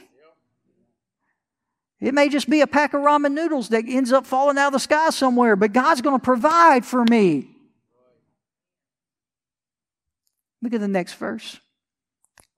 [1.99, 4.73] It may just be a pack of ramen noodles that ends up falling out of
[4.73, 7.47] the sky somewhere, but God's going to provide for me.
[10.63, 11.59] Look at the next verse.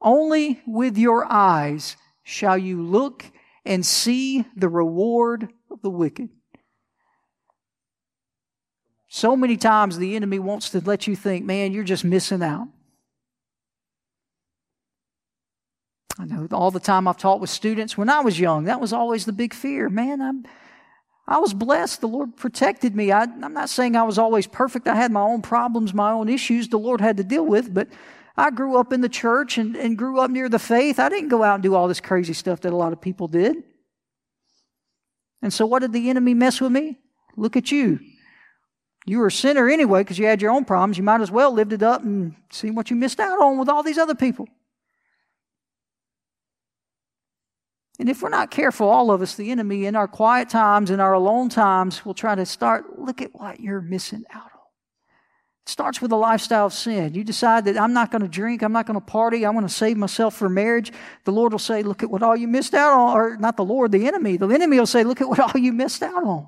[0.02, 3.26] Only with your eyes shall you look
[3.65, 6.30] and see the reward of the wicked.
[9.10, 12.70] So many times the enemy wants to let you think, man, you're just missing out.
[16.19, 18.91] I know all the time I've taught with students when I was young, that was
[18.91, 19.88] always the big fear.
[19.88, 20.45] Man, I'm,
[21.25, 22.01] I was blessed.
[22.01, 23.13] The Lord protected me.
[23.13, 24.89] I, I'm not saying I was always perfect.
[24.89, 27.88] I had my own problems, my own issues the Lord had to deal with, but
[28.36, 30.99] I grew up in the church and, and grew up near the faith.
[30.99, 33.29] I didn't go out and do all this crazy stuff that a lot of people
[33.29, 33.55] did.
[35.41, 36.99] And so, what did the enemy mess with me?
[37.38, 37.99] Look at you.
[39.05, 40.97] You were a sinner anyway because you had your own problems.
[40.97, 43.69] You might as well lived it up and see what you missed out on with
[43.69, 44.49] all these other people.
[48.00, 51.02] And if we're not careful, all of us, the enemy, in our quiet times, in
[51.02, 54.62] our alone times, will try to start, look at what you're missing out on.
[55.66, 57.14] It starts with a lifestyle of sin.
[57.14, 59.68] You decide that I'm not going to drink, I'm not going to party, I'm going
[59.68, 60.94] to save myself for marriage.
[61.26, 63.18] The Lord will say, look at what all you missed out on.
[63.18, 64.38] Or not the Lord, the enemy.
[64.38, 66.48] The enemy will say, look at what all you missed out on.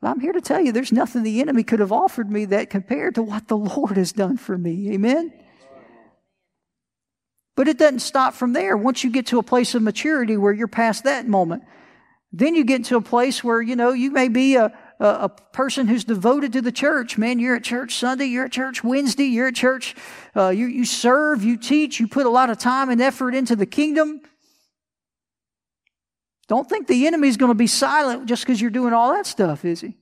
[0.00, 2.68] But I'm here to tell you there's nothing the enemy could have offered me that
[2.68, 4.92] compared to what the Lord has done for me.
[4.92, 5.32] Amen?
[7.54, 8.76] But it doesn't stop from there.
[8.76, 11.64] Once you get to a place of maturity where you're past that moment,
[12.32, 15.28] then you get to a place where, you know, you may be a, a, a,
[15.28, 17.18] person who's devoted to the church.
[17.18, 19.94] Man, you're at church Sunday, you're at church Wednesday, you're at church,
[20.34, 23.54] uh, you, you serve, you teach, you put a lot of time and effort into
[23.54, 24.22] the kingdom.
[26.48, 29.64] Don't think the enemy's going to be silent just because you're doing all that stuff,
[29.66, 29.98] is he?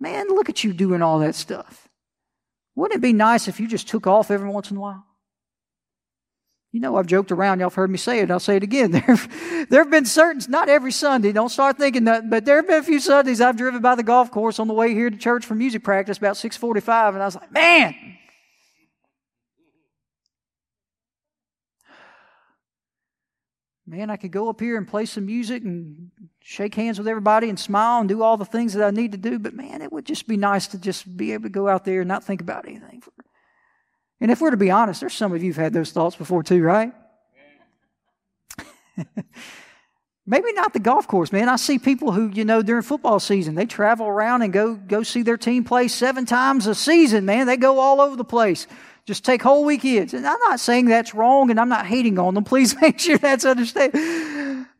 [0.00, 1.88] Man, look at you doing all that stuff.
[2.74, 5.06] Wouldn't it be nice if you just took off every once in a while?
[6.74, 7.60] You know, I've joked around.
[7.60, 8.32] Y'all have heard me say it.
[8.32, 8.90] I'll say it again.
[9.06, 12.66] There, there have been certain, not every Sunday, don't start thinking that, but there have
[12.66, 15.16] been a few Sundays I've driven by the golf course on the way here to
[15.16, 17.94] church for music practice about 645, and I was like, man,
[23.86, 26.10] man, I could go up here and play some music and
[26.40, 29.18] shake hands with everybody and smile and do all the things that I need to
[29.18, 31.84] do, but man, it would just be nice to just be able to go out
[31.84, 33.00] there and not think about anything
[34.20, 36.42] and if we're to be honest, there's some of you who've had those thoughts before
[36.42, 36.92] too, right?
[40.26, 41.50] Maybe not the golf course, man.
[41.50, 45.02] I see people who, you know, during football season, they travel around and go go
[45.02, 47.46] see their team play seven times a season, man.
[47.46, 48.66] They go all over the place.
[49.06, 50.14] Just take whole weekends.
[50.14, 52.44] And I'm not saying that's wrong and I'm not hating on them.
[52.54, 53.92] Please make sure that's understood.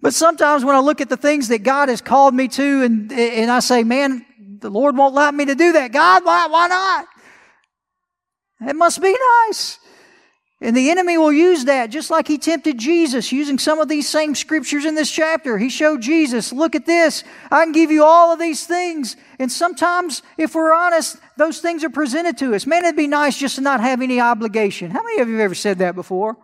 [0.01, 3.13] But sometimes when I look at the things that God has called me to and,
[3.13, 4.25] and I say, man,
[4.61, 5.93] the Lord won't allow me to do that.
[5.93, 7.07] God, why, why not?
[8.67, 9.79] It must be nice.
[10.61, 14.09] And the enemy will use that just like he tempted Jesus using some of these
[14.09, 15.59] same scriptures in this chapter.
[15.59, 17.23] He showed Jesus, look at this.
[17.51, 19.17] I can give you all of these things.
[19.39, 22.67] And sometimes, if we're honest, those things are presented to us.
[22.67, 24.91] Man, it'd be nice just to not have any obligation.
[24.91, 26.37] How many of you have ever said that before?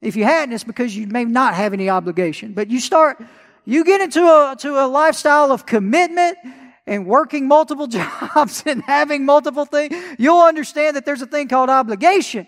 [0.00, 2.54] If you hadn't, it's because you may not have any obligation.
[2.54, 3.22] But you start,
[3.66, 6.38] you get into a, to a lifestyle of commitment
[6.86, 11.70] and working multiple jobs and having multiple things, you'll understand that there's a thing called
[11.70, 12.46] obligation.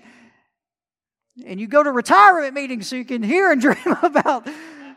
[1.44, 4.48] And you go to retirement meetings so you can hear and dream about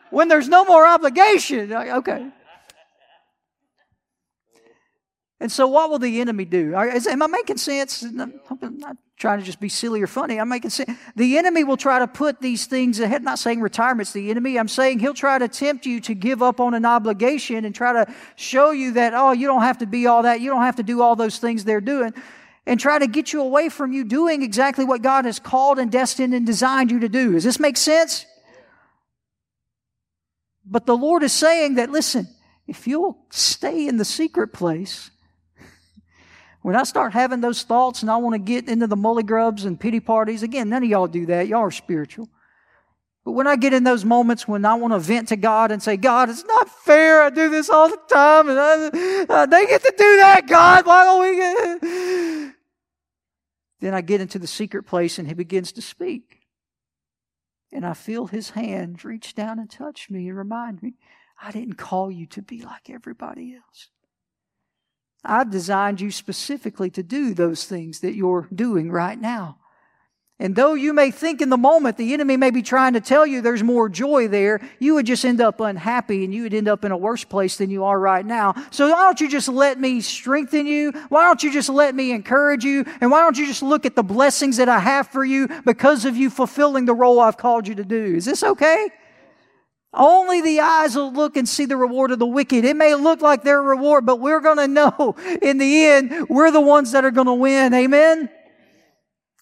[0.09, 1.73] when there's no more obligation.
[1.73, 2.27] Okay.
[5.39, 6.73] And so, what will the enemy do?
[6.75, 8.01] Am I making sense?
[8.01, 8.41] I'm
[8.79, 10.39] not trying to just be silly or funny.
[10.39, 10.97] I'm making sense.
[11.15, 13.23] The enemy will try to put these things ahead.
[13.23, 14.57] not saying retirement's the enemy.
[14.57, 17.93] I'm saying he'll try to tempt you to give up on an obligation and try
[17.93, 20.41] to show you that, oh, you don't have to be all that.
[20.41, 22.13] You don't have to do all those things they're doing.
[22.65, 25.91] And try to get you away from you doing exactly what God has called and
[25.91, 27.33] destined and designed you to do.
[27.33, 28.25] Does this make sense?
[30.65, 32.27] But the Lord is saying that, listen,
[32.67, 35.11] if you'll stay in the secret place,
[36.67, 39.63] when I start having those thoughts and I want to get into the mully grubs
[39.63, 41.47] and pity parties, again, none of y'all do that.
[41.47, 42.27] Y'all are spiritual.
[43.23, 45.81] But when I get in those moments when I want to vent to God and
[45.81, 47.21] say, God, it's not fair.
[47.21, 48.49] I do this all the time.
[48.49, 50.85] And I, uh, they get to do that, God.
[50.85, 52.53] Why don't we get...
[53.79, 56.41] Then I get into the secret place and he begins to speak.
[57.71, 60.95] And I feel his hand reach down and touch me and remind me,
[61.41, 63.87] I didn't call you to be like everybody else.
[65.23, 69.57] I've designed you specifically to do those things that you're doing right now.
[70.39, 73.25] And though you may think in the moment the enemy may be trying to tell
[73.25, 76.67] you there's more joy there, you would just end up unhappy and you would end
[76.67, 78.53] up in a worse place than you are right now.
[78.69, 80.91] So why don't you just let me strengthen you?
[81.09, 82.85] Why don't you just let me encourage you?
[83.01, 86.05] And why don't you just look at the blessings that I have for you because
[86.05, 88.15] of you fulfilling the role I've called you to do?
[88.15, 88.89] Is this okay?
[89.97, 92.63] Only the eyes will look and see the reward of the wicked.
[92.63, 96.51] It may look like their reward, but we're going to know in the end, we're
[96.51, 97.73] the ones that are going to win.
[97.73, 98.29] Amen?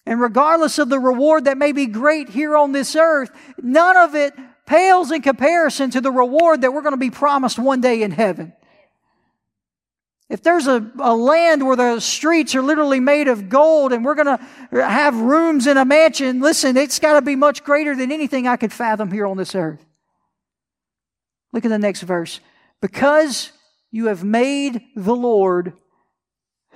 [0.06, 4.14] And regardless of the reward that may be great here on this earth, none of
[4.14, 4.32] it
[4.64, 8.10] pales in comparison to the reward that we're going to be promised one day in
[8.10, 8.54] heaven.
[10.30, 14.14] If there's a, a land where the streets are literally made of gold and we're
[14.14, 14.40] going to
[14.72, 18.56] have rooms in a mansion, listen, it's got to be much greater than anything I
[18.56, 19.84] could fathom here on this earth.
[21.56, 22.40] Look at the next verse.
[22.82, 23.50] Because
[23.90, 25.72] you have made the Lord,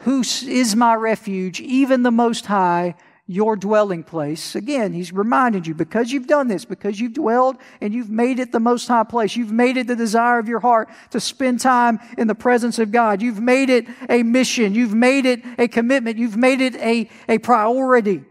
[0.04, 2.94] who is my refuge, even the Most High,
[3.26, 4.54] your dwelling place.
[4.54, 8.52] Again, he's reminded you because you've done this, because you've dwelled and you've made it
[8.52, 9.36] the most high place.
[9.36, 12.90] You've made it the desire of your heart to spend time in the presence of
[12.90, 13.22] God.
[13.22, 14.74] You've made it a mission.
[14.74, 16.18] You've made it a commitment.
[16.18, 18.24] You've made it a, a priority.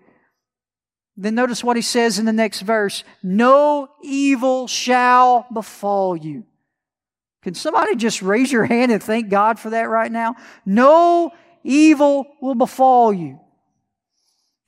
[1.20, 6.46] Then notice what he says in the next verse No evil shall befall you.
[7.42, 10.36] Can somebody just raise your hand and thank God for that right now?
[10.66, 13.38] No evil will befall you,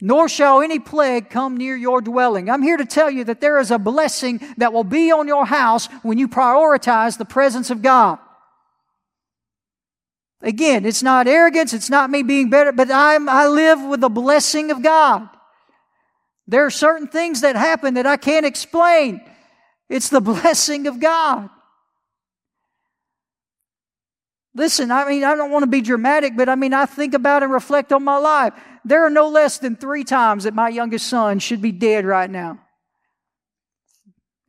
[0.02, 2.50] nor shall any plague come near your dwelling.
[2.50, 5.46] I'm here to tell you that there is a blessing that will be on your
[5.46, 8.20] house when you prioritize the presence of God.
[10.42, 14.10] Again, it's not arrogance, it's not me being better, but I'm, I live with the
[14.10, 15.30] blessing of God.
[16.52, 19.22] There are certain things that happen that I can't explain.
[19.88, 21.50] It's the blessing of God.
[24.54, 27.42] Listen, I mean, I don't want to be dramatic, but I mean, I think about
[27.42, 28.52] and reflect on my life.
[28.84, 32.30] There are no less than three times that my youngest son should be dead right
[32.30, 32.60] now.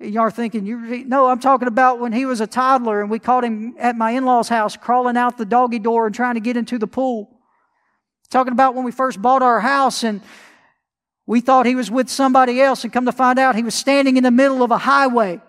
[0.01, 3.21] Y'all are thinking, you no, I'm talking about when he was a toddler and we
[3.21, 6.41] caught him at my in law's house crawling out the doggy door and trying to
[6.41, 7.38] get into the pool.
[8.29, 10.21] Talking about when we first bought our house and
[11.27, 14.17] we thought he was with somebody else, and come to find out he was standing
[14.17, 15.41] in the middle of a highway.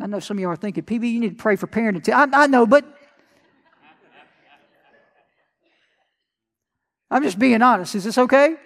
[0.00, 2.12] I know some of you are thinking, PB, you need to pray for parenting.
[2.12, 2.84] I, I know, but
[7.10, 7.94] I'm just being honest.
[7.94, 8.56] Is this okay?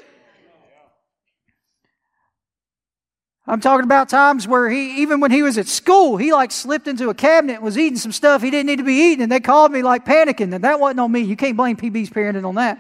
[3.46, 6.88] I'm talking about times where he, even when he was at school, he like slipped
[6.88, 9.32] into a cabinet and was eating some stuff he didn't need to be eating, and
[9.32, 11.20] they called me like panicking, and that wasn't on me.
[11.20, 12.78] You can't blame PB's parenting on that.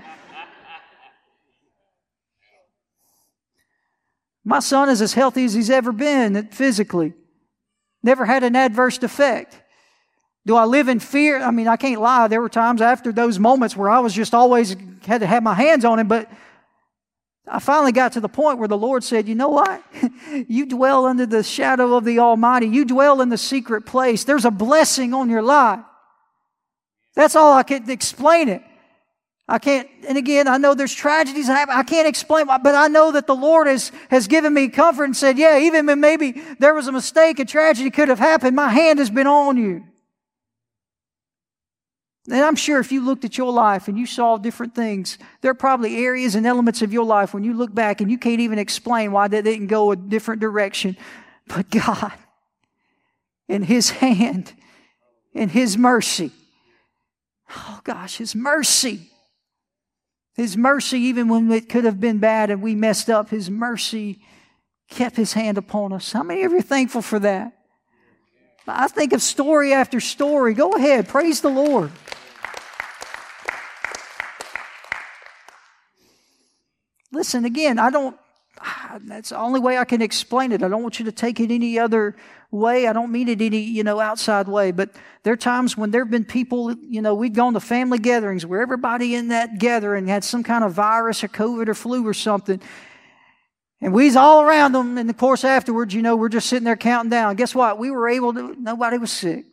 [4.44, 7.14] My son is as healthy as he's ever been physically.
[8.02, 9.60] Never had an adverse effect.
[10.46, 11.40] Do I live in fear?
[11.40, 12.28] I mean, I can't lie.
[12.28, 14.76] There were times after those moments where I was just always
[15.06, 16.30] had to have my hands on him, but
[17.46, 19.82] I finally got to the point where the Lord said, You know what?
[20.48, 22.66] you dwell under the shadow of the Almighty.
[22.66, 24.24] You dwell in the secret place.
[24.24, 25.80] There's a blessing on your life.
[27.14, 28.62] That's all I can explain it.
[29.46, 31.74] I can't, and again, I know there's tragedies that happen.
[31.74, 35.16] I can't explain, but I know that the Lord has, has given me comfort and
[35.16, 38.70] said, yeah, even when maybe there was a mistake, a tragedy could have happened, my
[38.70, 39.84] hand has been on you.
[42.30, 45.50] And I'm sure if you looked at your life and you saw different things, there
[45.50, 48.40] are probably areas and elements of your life when you look back and you can't
[48.40, 50.96] even explain why they didn't go a different direction.
[51.46, 52.14] But God,
[53.46, 54.54] in His hand,
[55.34, 56.30] in His mercy,
[57.54, 59.10] oh gosh, His mercy,
[60.34, 64.20] His mercy, even when it could have been bad and we messed up, His mercy
[64.90, 66.12] kept His hand upon us.
[66.12, 67.52] How many of you are thankful for that?
[68.66, 70.54] I think of story after story.
[70.54, 71.90] Go ahead, praise the Lord.
[77.12, 78.16] Listen, again, I don't,
[78.66, 80.62] Ah, that's the only way I can explain it.
[80.62, 82.16] I don't want you to take it any other
[82.50, 82.86] way.
[82.86, 84.70] I don't mean it any, you know, outside way.
[84.70, 84.90] But
[85.22, 88.46] there are times when there have been people, you know, we've gone to family gatherings
[88.46, 92.14] where everybody in that gathering had some kind of virus or COVID or flu or
[92.14, 92.60] something.
[93.82, 94.96] And we's all around them.
[94.96, 97.36] And of course, afterwards, you know, we're just sitting there counting down.
[97.36, 97.78] Guess what?
[97.78, 99.44] We were able to, nobody was sick.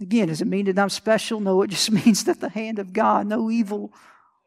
[0.00, 1.38] Again, does it mean that I'm special?
[1.40, 3.92] No, it just means that the hand of God, no evil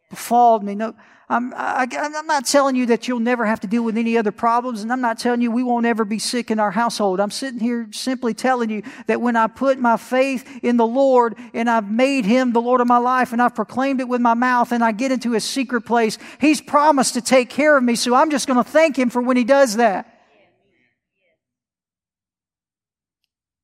[0.09, 0.75] befalled me.
[0.75, 0.93] No,
[1.31, 4.31] I'm, I, am not telling you that you'll never have to deal with any other
[4.31, 7.19] problems, and I'm not telling you we won't ever be sick in our household.
[7.19, 11.35] I'm sitting here simply telling you that when I put my faith in the Lord
[11.53, 14.33] and I've made Him the Lord of my life and I've proclaimed it with my
[14.33, 17.95] mouth and I get into His secret place, He's promised to take care of me,
[17.95, 20.11] so I'm just going to thank Him for when He does that.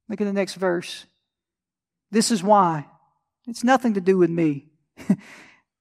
[0.08, 1.08] Look at the next verse.
[2.12, 2.86] This is why.
[3.48, 4.68] It's nothing to do with me.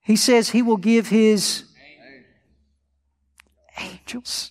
[0.04, 1.64] He says he will give his
[4.04, 4.50] angels.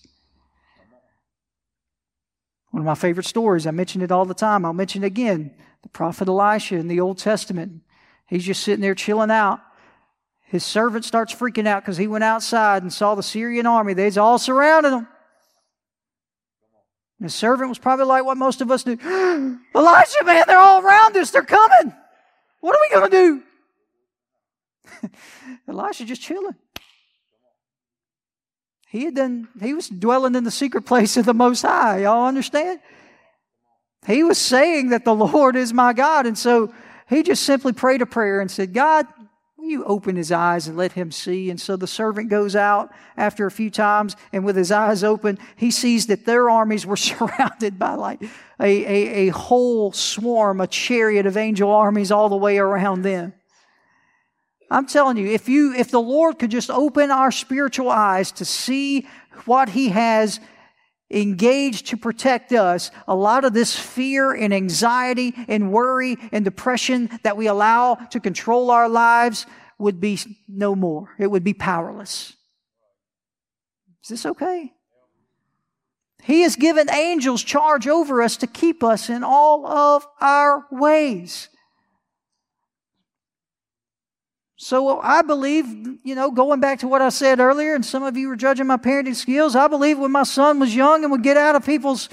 [2.72, 4.66] One of my favorite stories, I mention it all the time.
[4.66, 5.54] I'll mention it again.
[5.84, 7.82] The prophet Elisha in the Old Testament.
[8.28, 9.60] He's just sitting there chilling out.
[10.42, 13.94] His servant starts freaking out because he went outside and saw the Syrian army.
[13.94, 15.08] They's all surrounded him.
[17.20, 18.98] And his servant was probably like what most of us do.
[19.76, 21.32] Elijah, man, they're all around us.
[21.32, 21.94] They're coming.
[22.62, 23.18] What are we going to
[25.02, 25.10] do?
[25.68, 26.56] Elisha just chilling.
[28.94, 32.04] He had done, he was dwelling in the secret place of the Most High.
[32.04, 32.80] Y'all understand?
[34.06, 36.28] He was saying that the Lord is my God.
[36.28, 36.72] And so
[37.10, 39.08] he just simply prayed a prayer and said, God,
[39.58, 41.50] will you open his eyes and let him see?
[41.50, 45.40] And so the servant goes out after a few times, and with his eyes open,
[45.56, 48.28] he sees that their armies were surrounded by like a,
[48.60, 53.34] a, a whole swarm, a chariot of angel armies all the way around them.
[54.74, 58.46] I'm telling you, if you, if the Lord could just open our spiritual eyes to
[58.46, 59.08] see
[59.46, 60.40] what He has
[61.12, 67.12] engaged to protect us, a lot of this fear and anxiety and worry and depression
[67.22, 69.46] that we allow to control our lives
[69.78, 70.18] would be
[70.48, 71.14] no more.
[71.20, 72.34] It would be powerless.
[74.02, 74.74] Is this okay?
[76.24, 81.50] He has given angels charge over us to keep us in all of our ways.
[84.64, 85.66] So I believe,
[86.06, 88.66] you know, going back to what I said earlier, and some of you were judging
[88.66, 91.66] my parenting skills, I believe when my son was young and would get out of
[91.66, 92.08] people's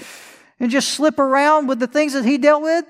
[0.59, 2.83] and just slip around with the things that he dealt with,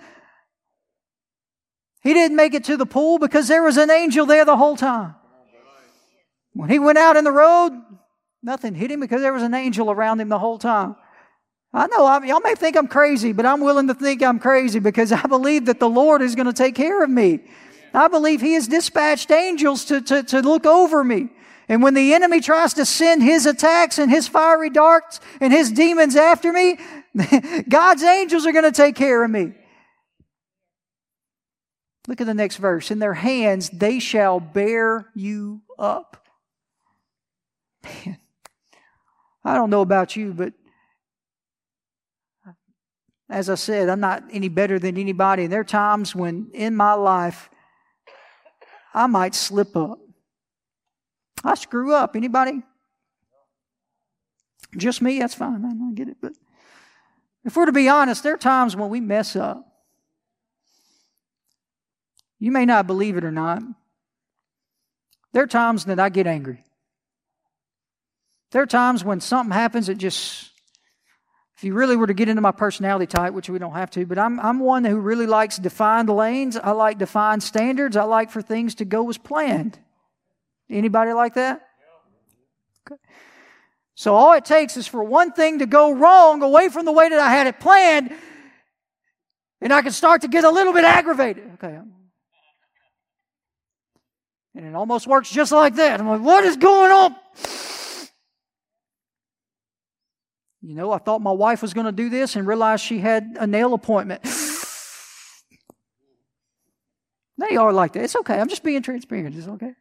[2.02, 4.76] he didn't make it to the pool because there was an angel there the whole
[4.76, 5.14] time.
[6.54, 7.72] When he went out in the road,
[8.42, 10.96] nothing hit him because there was an angel around him the whole time.
[11.72, 14.80] I know I, y'all may think I'm crazy, but I'm willing to think I'm crazy
[14.80, 17.42] because I believe that the Lord is going to take care of me.
[17.94, 21.30] I believe He has dispatched angels to, to, to look over me.
[21.68, 25.72] And when the enemy tries to send his attacks and his fiery darts and his
[25.72, 26.78] demons after me,
[27.70, 29.54] God's angels are going to take care of me.
[32.08, 32.92] Look at the next verse.
[32.92, 36.28] In their hands they shall bear you up.
[37.84, 38.18] Man,
[39.44, 40.54] I don't know about you, but
[43.30, 45.44] as I said, I'm not any better than anybody.
[45.44, 47.50] And there are times when in my life
[48.94, 50.00] I might slip up.
[51.44, 52.16] I screw up.
[52.16, 52.62] Anybody?
[54.78, 55.20] Just me?
[55.20, 55.66] That's fine.
[55.66, 56.18] I get it.
[56.22, 56.34] But
[57.44, 59.68] if we're to be honest, there are times when we mess up.
[62.40, 63.62] You may not believe it or not.
[65.34, 66.64] There are times that I get angry.
[68.52, 70.51] There are times when something happens that just
[71.62, 74.04] if you really were to get into my personality type, which we don't have to,
[74.08, 76.58] but I'm, I'm one who really likes defined lanes.
[76.58, 77.96] I like defined standards.
[77.96, 79.78] I like for things to go as planned.
[80.72, 81.62] Anybody like that?
[82.90, 83.00] Okay.
[83.94, 87.10] So all it takes is for one thing to go wrong away from the way
[87.10, 88.12] that I had it planned,
[89.62, 91.48] And I can start to get a little bit aggravated.
[91.64, 91.78] Okay.
[94.56, 96.00] And it almost works just like that.
[96.00, 97.16] I'm like, what is going on?
[100.62, 103.36] You know, I thought my wife was going to do this and realized she had
[103.40, 104.22] a nail appointment.
[107.38, 108.04] they are like that.
[108.04, 108.40] It's okay.
[108.40, 109.36] I'm just being transparent.
[109.36, 109.74] It's okay.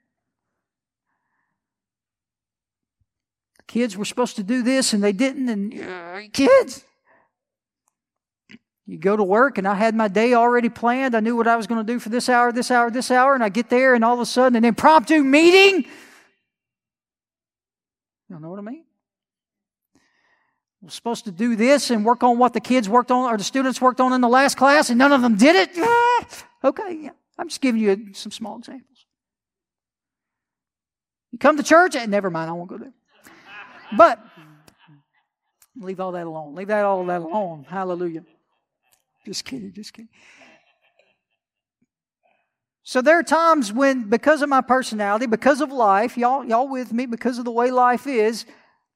[3.66, 6.84] Kids were supposed to do this and they didn't, and uh, kids.
[8.86, 11.14] You go to work, and I had my day already planned.
[11.14, 13.34] I knew what I was going to do for this hour, this hour, this hour,
[13.34, 15.88] and I get there, and all of a sudden, an impromptu meeting.
[18.28, 18.84] You know what I mean?
[20.82, 23.44] We're supposed to do this and work on what the kids worked on or the
[23.44, 25.70] students worked on in the last class, and none of them did it.
[25.76, 26.26] Ah,
[26.64, 27.10] okay, yeah.
[27.38, 29.06] I'm just giving you some small examples.
[31.32, 32.92] You come to church, and never mind, I won't go there.
[33.96, 34.20] But
[35.76, 36.54] leave all that alone.
[36.54, 37.66] Leave that all that alone.
[37.68, 38.24] Hallelujah.
[39.26, 40.08] Just kidding, just kidding.
[42.82, 46.92] So there are times when, because of my personality, because of life, y'all, y'all with
[46.92, 48.46] me, because of the way life is,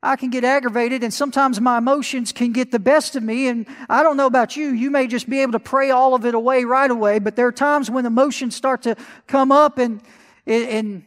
[0.05, 3.49] I can get aggravated and sometimes my emotions can get the best of me.
[3.49, 4.69] And I don't know about you.
[4.69, 7.47] You may just be able to pray all of it away right away, but there
[7.47, 8.97] are times when emotions start to
[9.27, 10.03] come up and,
[10.47, 11.07] and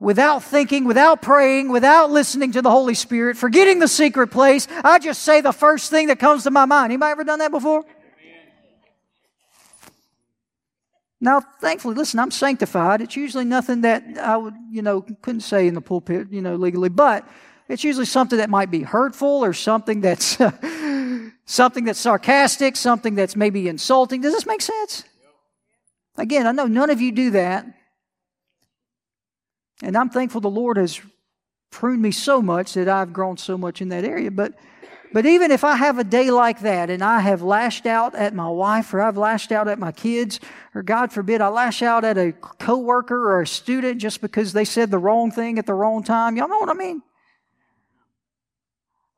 [0.00, 4.98] without thinking, without praying, without listening to the Holy Spirit, forgetting the secret place, I
[4.98, 6.90] just say the first thing that comes to my mind.
[6.90, 7.84] Anybody ever done that before?
[11.20, 13.00] Now, thankfully, listen, I'm sanctified.
[13.02, 16.56] It's usually nothing that I would, you know, couldn't say in the pulpit, you know,
[16.56, 17.26] legally, but
[17.68, 20.38] it's usually something that might be hurtful or something that's
[21.46, 24.20] something that's sarcastic, something that's maybe insulting.
[24.20, 25.04] Does this make sense?
[26.16, 27.66] Again, I know none of you do that.
[29.82, 31.00] And I'm thankful the Lord has
[31.70, 34.30] pruned me so much that I've grown so much in that area.
[34.30, 34.54] But
[35.14, 38.34] but even if I have a day like that and I have lashed out at
[38.34, 40.40] my wife or I've lashed out at my kids,
[40.74, 44.64] or God forbid, I lash out at a coworker or a student just because they
[44.64, 47.00] said the wrong thing at the wrong time, y'all know what I mean?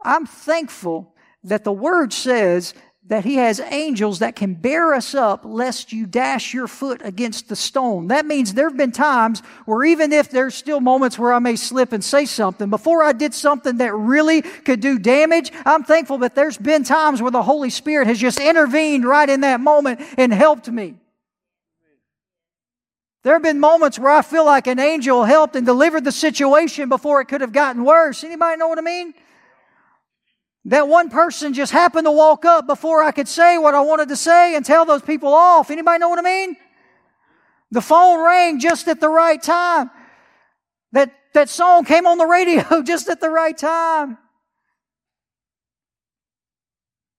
[0.04, 2.74] I'm thankful that the word says
[3.08, 7.48] that he has angels that can bear us up lest you dash your foot against
[7.48, 8.08] the stone.
[8.08, 11.54] That means there have been times where even if there's still moments where I may
[11.54, 16.18] slip and say something, before I did something that really could do damage, I'm thankful
[16.18, 20.00] that there's been times where the Holy Spirit has just intervened right in that moment
[20.18, 20.96] and helped me.
[23.22, 26.88] There have been moments where I feel like an angel helped and delivered the situation
[26.88, 28.24] before it could have gotten worse.
[28.24, 29.14] Anybody know what I mean?
[30.66, 34.08] That one person just happened to walk up before I could say what I wanted
[34.08, 35.70] to say and tell those people off.
[35.70, 36.56] Anybody know what I mean?
[37.70, 39.90] The phone rang just at the right time.
[40.90, 44.18] That, that song came on the radio just at the right time.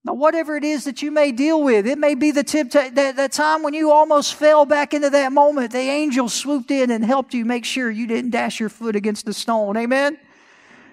[0.04, 3.16] Now, whatever it is that you may deal with, it may be the temptation, that,
[3.16, 7.04] that time when you almost fell back into that moment, the angel swooped in and
[7.04, 9.78] helped you make sure you didn't dash your foot against the stone.
[9.78, 10.18] Amen?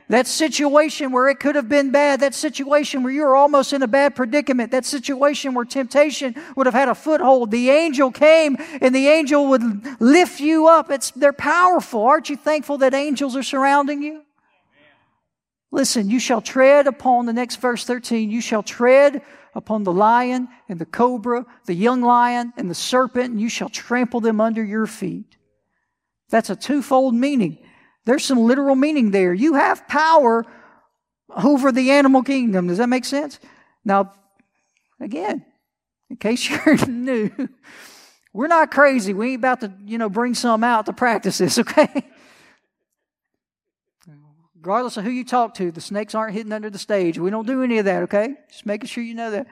[0.08, 3.82] That situation where it could have been bad, that situation where you were almost in
[3.82, 7.50] a bad predicament, that situation where temptation would have had a foothold.
[7.50, 9.62] The angel came and the angel would
[10.00, 10.90] lift you up.
[10.90, 12.02] It's, they're powerful.
[12.02, 14.22] Aren't you thankful that angels are surrounding you?
[15.70, 19.22] Listen, you shall tread upon the next verse 13, you shall tread
[19.54, 23.68] upon the lion and the cobra, the young lion and the serpent, and you shall
[23.68, 25.36] trample them under your feet.
[26.30, 27.58] That's a twofold meaning.
[28.04, 29.32] There's some literal meaning there.
[29.32, 30.44] You have power
[31.34, 32.68] over the animal kingdom.
[32.68, 33.38] Does that make sense?
[33.84, 34.12] Now,
[35.00, 35.44] again,
[36.10, 37.30] in case you're new,
[38.32, 39.14] we're not crazy.
[39.14, 42.04] We ain't about to, you know, bring some out to practice this, okay?
[44.56, 47.18] Regardless of who you talk to, the snakes aren't hidden under the stage.
[47.18, 48.34] We don't do any of that, okay?
[48.50, 49.46] Just making sure you know that.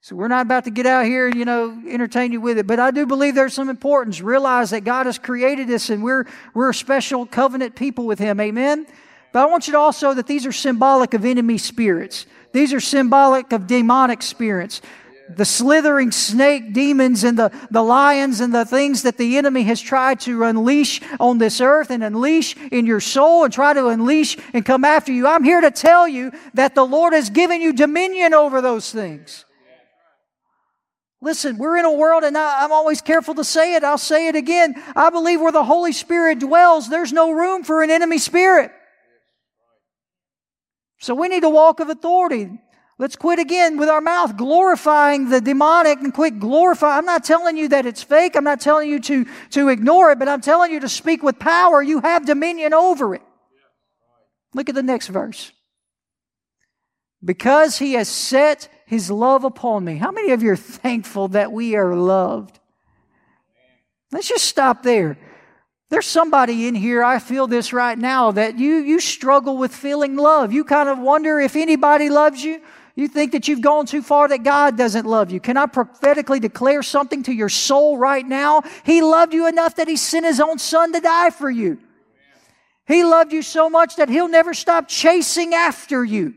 [0.00, 2.66] So we're not about to get out here and, you know, entertain you with it.
[2.66, 4.20] But I do believe there's some importance.
[4.20, 8.38] Realize that God has created us and we're, we're a special covenant people with Him.
[8.38, 8.86] Amen?
[9.32, 12.26] But I want you to also that these are symbolic of enemy spirits.
[12.52, 14.80] These are symbolic of demonic spirits.
[15.28, 19.80] The slithering snake demons and the, the lions and the things that the enemy has
[19.80, 24.36] tried to unleash on this earth and unleash in your soul and try to unleash
[24.52, 25.26] and come after you.
[25.26, 29.45] I'm here to tell you that the Lord has given you dominion over those things.
[31.22, 33.84] Listen, we're in a world, and I, am always careful to say it.
[33.84, 34.74] I'll say it again.
[34.94, 38.70] I believe where the Holy Spirit dwells, there's no room for an enemy spirit.
[40.98, 42.50] So we need to walk of authority.
[42.98, 46.98] Let's quit again with our mouth glorifying the demonic and quit glorifying.
[46.98, 48.36] I'm not telling you that it's fake.
[48.36, 51.38] I'm not telling you to, to ignore it, but I'm telling you to speak with
[51.38, 51.82] power.
[51.82, 53.22] You have dominion over it.
[54.54, 55.52] Look at the next verse.
[57.22, 59.96] Because he has set his love upon me.
[59.96, 62.58] How many of you are thankful that we are loved?
[64.12, 65.18] Let's just stop there.
[65.88, 70.16] There's somebody in here, I feel this right now, that you, you struggle with feeling
[70.16, 70.52] love.
[70.52, 72.60] You kind of wonder if anybody loves you.
[72.94, 75.38] You think that you've gone too far, that God doesn't love you.
[75.38, 78.62] Can I prophetically declare something to your soul right now?
[78.84, 81.78] He loved you enough that He sent His own Son to die for you.
[82.86, 86.34] He loved you so much that He'll never stop chasing after you.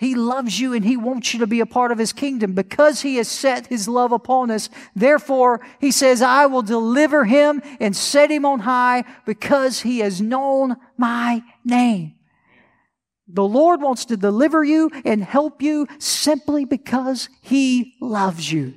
[0.00, 3.02] He loves you and He wants you to be a part of His kingdom because
[3.02, 4.70] He has set His love upon us.
[4.96, 10.18] Therefore, He says, I will deliver Him and set Him on high because He has
[10.22, 12.14] known my name.
[13.28, 18.76] The Lord wants to deliver you and help you simply because He loves you.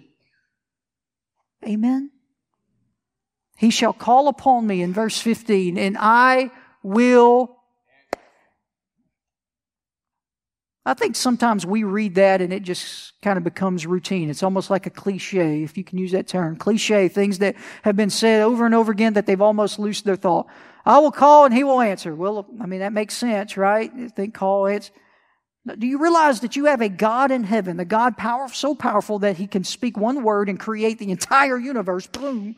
[1.65, 2.11] Amen.
[3.55, 6.51] He shall call upon me in verse 15 and I
[6.83, 7.62] will.
[10.85, 14.29] I think sometimes we read that and it just kind of becomes routine.
[14.29, 16.57] It's almost like a cliche, if you can use that term.
[16.57, 20.17] Cliche, things that have been said over and over again that they've almost lost their
[20.17, 20.47] thought.
[20.85, 22.13] I will call and he will answer.
[22.13, 23.91] Well, I mean, that makes sense, right?
[24.13, 24.91] think call, answer.
[25.77, 29.19] Do you realize that you have a God in heaven, a God power, so powerful
[29.19, 32.05] that he can speak one word and create the entire universe?
[32.07, 32.57] Boom.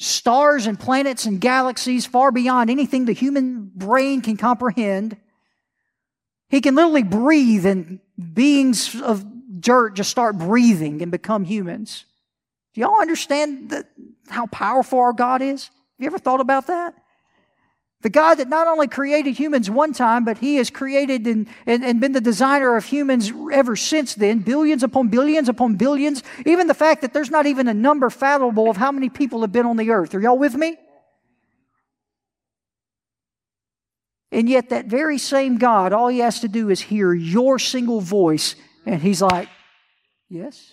[0.00, 5.16] Stars and planets and galaxies far beyond anything the human brain can comprehend.
[6.50, 8.00] He can literally breathe and
[8.34, 9.24] beings of
[9.60, 12.04] dirt just start breathing and become humans.
[12.74, 13.86] Do y'all understand that,
[14.28, 15.64] how powerful our God is?
[15.64, 16.94] Have you ever thought about that?
[18.02, 21.84] The God that not only created humans one time, but He has created and, and,
[21.84, 26.22] and, been the designer of humans ever since then, billions upon billions upon billions.
[26.46, 29.52] Even the fact that there's not even a number fathomable of how many people have
[29.52, 30.14] been on the earth.
[30.14, 30.78] Are y'all with me?
[34.32, 38.00] And yet, that very same God, all He has to do is hear your single
[38.00, 38.54] voice,
[38.86, 39.48] and He's like,
[40.30, 40.72] Yes?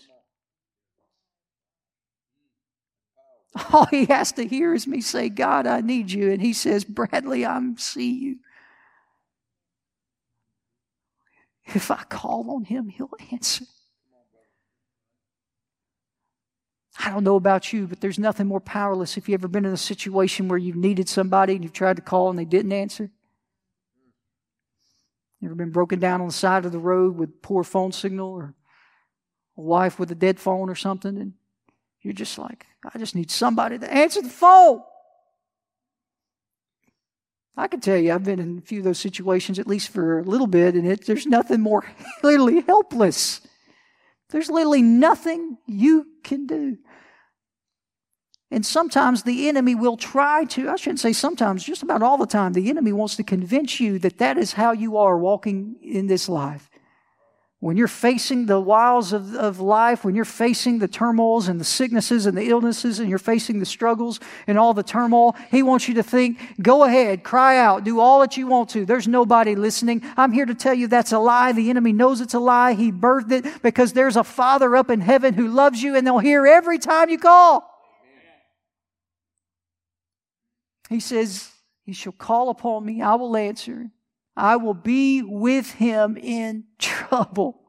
[3.73, 6.31] All he has to hear is me say, God, I need you.
[6.31, 8.37] And he says, Bradley, I'm see you.
[11.65, 13.65] If I call on him, he'll answer.
[16.99, 19.73] I don't know about you, but there's nothing more powerless if you've ever been in
[19.73, 23.11] a situation where you've needed somebody and you've tried to call and they didn't answer.
[25.43, 28.55] Ever been broken down on the side of the road with poor phone signal or
[29.57, 31.33] a wife with a dead phone or something and
[32.01, 34.81] you're just like, I just need somebody to answer the phone.
[37.57, 40.19] I can tell you, I've been in a few of those situations, at least for
[40.19, 41.83] a little bit, and it, there's nothing more
[42.23, 43.41] literally helpless.
[44.29, 46.77] There's literally nothing you can do.
[48.49, 52.25] And sometimes the enemy will try to, I shouldn't say sometimes, just about all the
[52.25, 56.07] time, the enemy wants to convince you that that is how you are walking in
[56.07, 56.69] this life.
[57.59, 61.65] When you're facing the wiles of, of life, when you're facing the turmoils and the
[61.65, 65.87] sicknesses and the illnesses, and you're facing the struggles and all the turmoil, He wants
[65.87, 68.85] you to think, go ahead, cry out, do all that you want to.
[68.85, 70.03] There's nobody listening.
[70.15, 71.51] I'm here to tell you that's a lie.
[71.51, 72.75] The enemy knows it's a lie.
[72.75, 76.19] He birthed it because there's a Father up in heaven who loves you and they'll
[76.19, 77.76] hear every time you call.
[80.89, 81.51] He says,
[81.85, 83.91] He shall call upon me, I will answer.
[84.35, 87.59] I will be with him in trouble.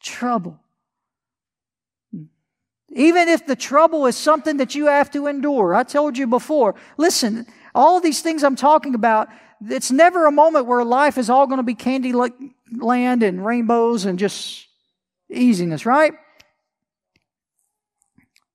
[0.00, 0.58] Trouble.
[2.90, 5.74] Even if the trouble is something that you have to endure.
[5.74, 6.74] I told you before.
[6.96, 9.28] Listen, all these things I'm talking about,
[9.68, 14.06] it's never a moment where life is all going to be candy land and rainbows
[14.06, 14.66] and just
[15.30, 16.14] easiness, right?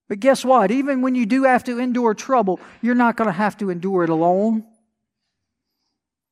[0.10, 0.72] But guess what?
[0.72, 4.04] Even when you do have to endure trouble, you're not going to have to endure
[4.04, 4.66] it alone.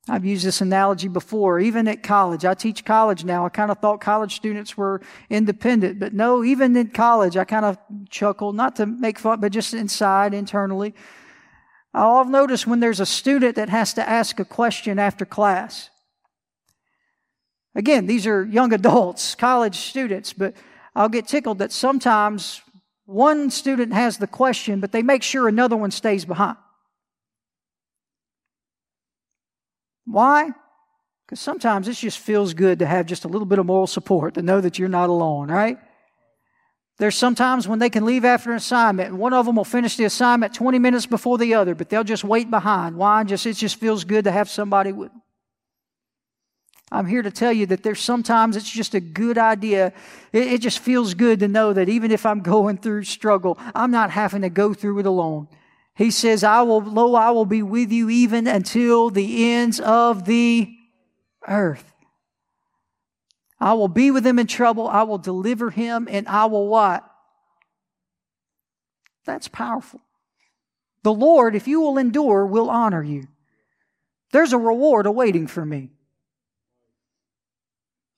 [0.08, 2.44] I've used this analogy before, even at college.
[2.44, 3.46] I teach college now.
[3.46, 5.00] I kind of thought college students were
[5.30, 7.78] independent, but no, even in college, I kind of
[8.10, 10.94] chuckle, not to make fun, but just inside, internally.
[11.94, 15.90] I've noticed when there's a student that has to ask a question after class.
[17.74, 20.54] Again, these are young adults, college students, but
[20.96, 22.60] I'll get tickled that sometimes
[23.04, 26.56] one student has the question, but they make sure another one stays behind.
[30.04, 30.50] Why?
[31.26, 34.34] Because sometimes it just feels good to have just a little bit of moral support,
[34.34, 35.78] to know that you're not alone, right?
[36.98, 39.96] There's sometimes when they can leave after an assignment, and one of them will finish
[39.96, 42.96] the assignment 20 minutes before the other, but they'll just wait behind.
[42.96, 43.24] Why?
[43.24, 45.22] Just it just feels good to have somebody with them.
[46.92, 49.94] I'm here to tell you that there's sometimes it's just a good idea.
[50.30, 53.90] It, it just feels good to know that even if I'm going through struggle, I'm
[53.90, 55.48] not having to go through it alone.
[55.94, 60.26] He says, I will, lo, I will be with you even until the ends of
[60.26, 60.70] the
[61.48, 61.94] earth.
[63.58, 64.86] I will be with him in trouble.
[64.86, 67.08] I will deliver him and I will what?
[69.24, 70.00] That's powerful.
[71.04, 73.28] The Lord, if you will endure, will honor you.
[74.32, 75.90] There's a reward awaiting for me.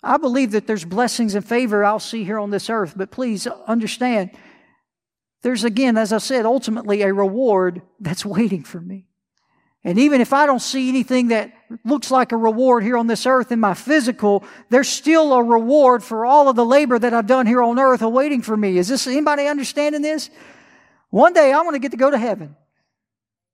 [0.05, 3.47] I believe that there's blessings and favor I'll see here on this earth, but please
[3.67, 4.31] understand
[5.43, 9.07] there's again, as I said, ultimately a reward that's waiting for me.
[9.87, 11.53] And even if I don't see anything that
[11.85, 16.03] looks like a reward here on this earth in my physical, there's still a reward
[16.03, 18.79] for all of the labor that I've done here on earth awaiting for me.
[18.79, 20.31] Is this anybody understanding this?
[21.11, 22.57] One day I'm going to get to go to heaven.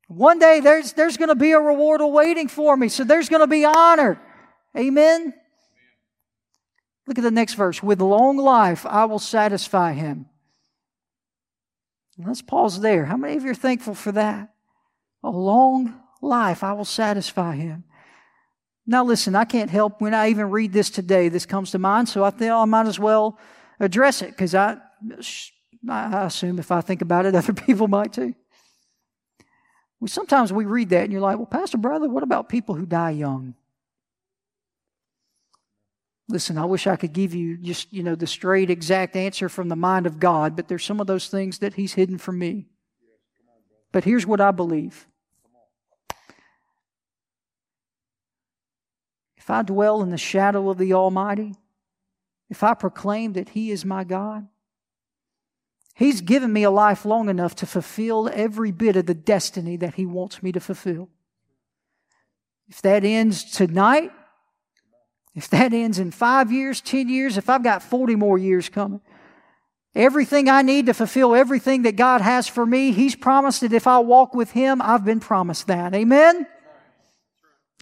[0.07, 2.89] One day there's, there's going to be a reward awaiting for me.
[2.89, 4.21] So there's going to be honor.
[4.77, 5.35] Amen.
[7.07, 7.83] Look at the next verse.
[7.83, 10.27] With long life I will satisfy him.
[12.19, 13.07] Let's pause there.
[13.07, 14.53] How many of you are thankful for that?
[15.23, 17.85] A long life, I will satisfy him.
[18.87, 22.09] Now, listen, I can't help when I even read this today, this comes to mind,
[22.09, 23.39] so I think I might as well
[23.79, 24.79] address it because I,
[25.89, 28.35] I assume if I think about it, other people might too.
[30.01, 32.87] We, sometimes we read that and you're like, well, Pastor Bradley, what about people who
[32.87, 33.55] die young?
[36.31, 39.69] Listen, I wish I could give you just, you know, the straight, exact answer from
[39.69, 42.69] the mind of God, but there's some of those things that He's hidden from me.
[43.91, 45.09] But here's what I believe
[49.37, 51.55] if I dwell in the shadow of the Almighty,
[52.49, 54.47] if I proclaim that He is my God,
[55.97, 59.97] He's given me a life long enough to fulfill every bit of the destiny that
[59.97, 61.09] He wants me to fulfill.
[62.69, 64.13] If that ends tonight,
[65.35, 69.01] if that ends in five years, 10 years, if I've got 40 more years coming,
[69.95, 73.87] everything I need to fulfill everything that God has for me, He's promised that if
[73.87, 75.95] I walk with Him, I've been promised that.
[75.95, 76.47] Amen?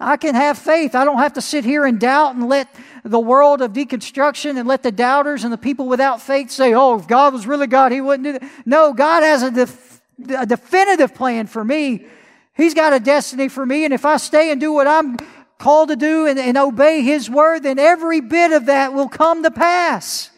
[0.00, 0.94] I can have faith.
[0.94, 2.72] I don't have to sit here and doubt and let
[3.02, 6.98] the world of deconstruction and let the doubters and the people without faith say, oh,
[6.98, 8.50] if God was really God, He wouldn't do that.
[8.64, 10.00] No, God has a, def-
[10.36, 12.06] a definitive plan for me.
[12.54, 13.84] He's got a destiny for me.
[13.84, 15.16] And if I stay and do what I'm
[15.58, 19.42] called to do and, and obey His word, then every bit of that will come
[19.42, 20.30] to pass.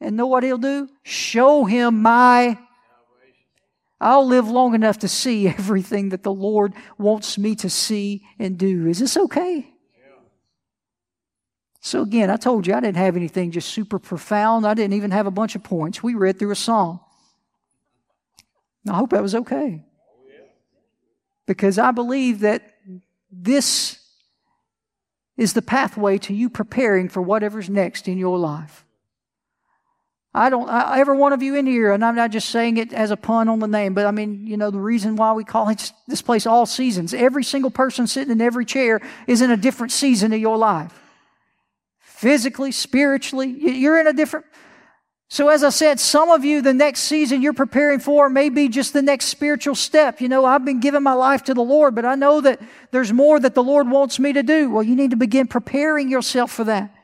[0.00, 0.88] And know what He'll do?
[1.02, 2.58] Show Him my
[4.02, 8.58] I'll live long enough to see everything that the Lord wants me to see and
[8.58, 8.88] do.
[8.88, 9.68] Is this okay?
[11.84, 14.66] So, again, I told you I didn't have anything just super profound.
[14.66, 16.00] I didn't even have a bunch of points.
[16.00, 17.00] We read through a song.
[18.88, 19.84] I hope that was okay.
[21.46, 22.71] Because I believe that
[23.32, 23.98] this
[25.38, 28.84] is the pathway to you preparing for whatever's next in your life.
[30.34, 32.92] I don't, I, every one of you in here, and I'm not just saying it
[32.92, 35.44] as a pun on the name, but I mean, you know, the reason why we
[35.44, 37.12] call it, this place all seasons.
[37.12, 40.98] Every single person sitting in every chair is in a different season of your life.
[41.98, 44.46] Physically, spiritually, you're in a different.
[45.32, 48.68] So, as I said, some of you, the next season you're preparing for may be
[48.68, 50.20] just the next spiritual step.
[50.20, 52.60] You know, I've been giving my life to the Lord, but I know that
[52.90, 54.68] there's more that the Lord wants me to do.
[54.68, 56.94] Well, you need to begin preparing yourself for that.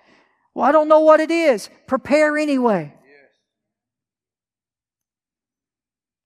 [0.52, 1.70] Well, I don't know what it is.
[1.86, 2.92] Prepare anyway.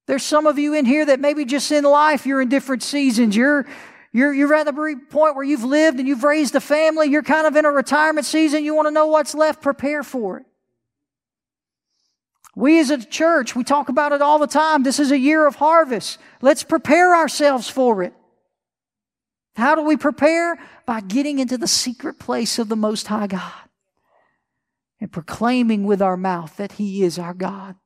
[0.09, 3.37] There's some of you in here that maybe just in life you're in different seasons.
[3.37, 3.65] You're
[4.11, 4.73] you're, you're at the
[5.09, 7.07] point where you've lived and you've raised a family.
[7.07, 8.65] You're kind of in a retirement season.
[8.65, 9.63] You want to know what's left.
[9.63, 10.47] Prepare for it.
[12.55, 14.83] We as a church, we talk about it all the time.
[14.83, 16.19] This is a year of harvest.
[16.41, 18.13] Let's prepare ourselves for it.
[19.57, 20.59] How do we prepare?
[20.85, 23.53] By getting into the secret place of the Most High God
[25.01, 27.77] and proclaiming with our mouth that He is our God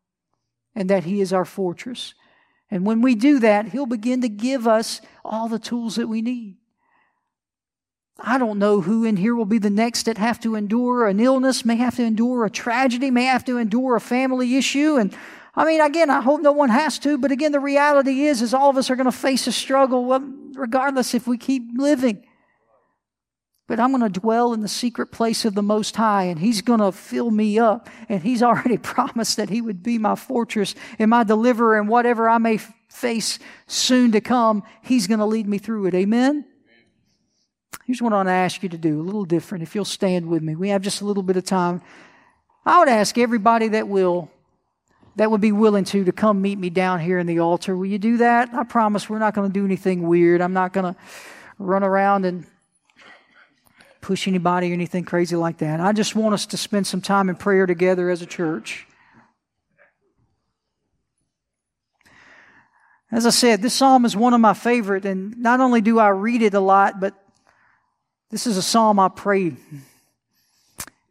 [0.75, 2.15] and that He is our fortress.
[2.71, 6.23] And when we do that, He'll begin to give us all the tools that we
[6.23, 6.57] need.
[8.19, 11.21] I don't know who in here will be the next that have to endure an
[11.21, 14.97] illness, may have to endure a tragedy, may have to endure a family issue.
[14.97, 15.15] And
[15.55, 18.55] I mean, again, I hope no one has to, but again, the reality is, is
[18.55, 20.19] all of us are going to face a struggle,
[20.55, 22.25] regardless if we keep living.
[23.67, 26.63] But I'm going to dwell in the secret place of the Most High, and He's
[26.63, 27.91] going to fill me up.
[28.09, 32.29] And He's already promised that He would be my fortress and my deliverer, and whatever
[32.29, 32.59] I may
[32.89, 35.95] face soon to come, He's going to lead me through it.
[35.95, 36.47] Amen?
[37.85, 39.63] Here's what I want to ask you to do, a little different.
[39.63, 41.83] If you'll stand with me, we have just a little bit of time.
[42.65, 44.29] I would ask everybody that will,
[45.15, 47.77] that would be willing to, to come meet me down here in the altar.
[47.77, 48.53] Will you do that?
[48.55, 50.41] I promise we're not going to do anything weird.
[50.41, 51.01] I'm not going to
[51.59, 52.47] run around and
[54.01, 55.81] push anybody or anything crazy like that.
[55.81, 58.87] I just want us to spend some time in prayer together as a church.
[63.11, 66.09] As I said, this psalm is one of my favorite, and not only do I
[66.09, 67.15] read it a lot, but
[68.31, 69.53] this is a psalm I pray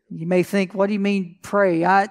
[0.09, 1.84] You may think, what do you mean pray?
[1.84, 2.07] I,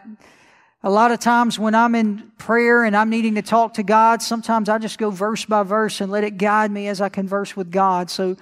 [0.83, 4.21] a lot of times when I'm in prayer and I'm needing to talk to God,
[4.21, 7.57] sometimes I just go verse by verse and let it guide me as I converse
[7.57, 8.11] with God.
[8.11, 8.37] So,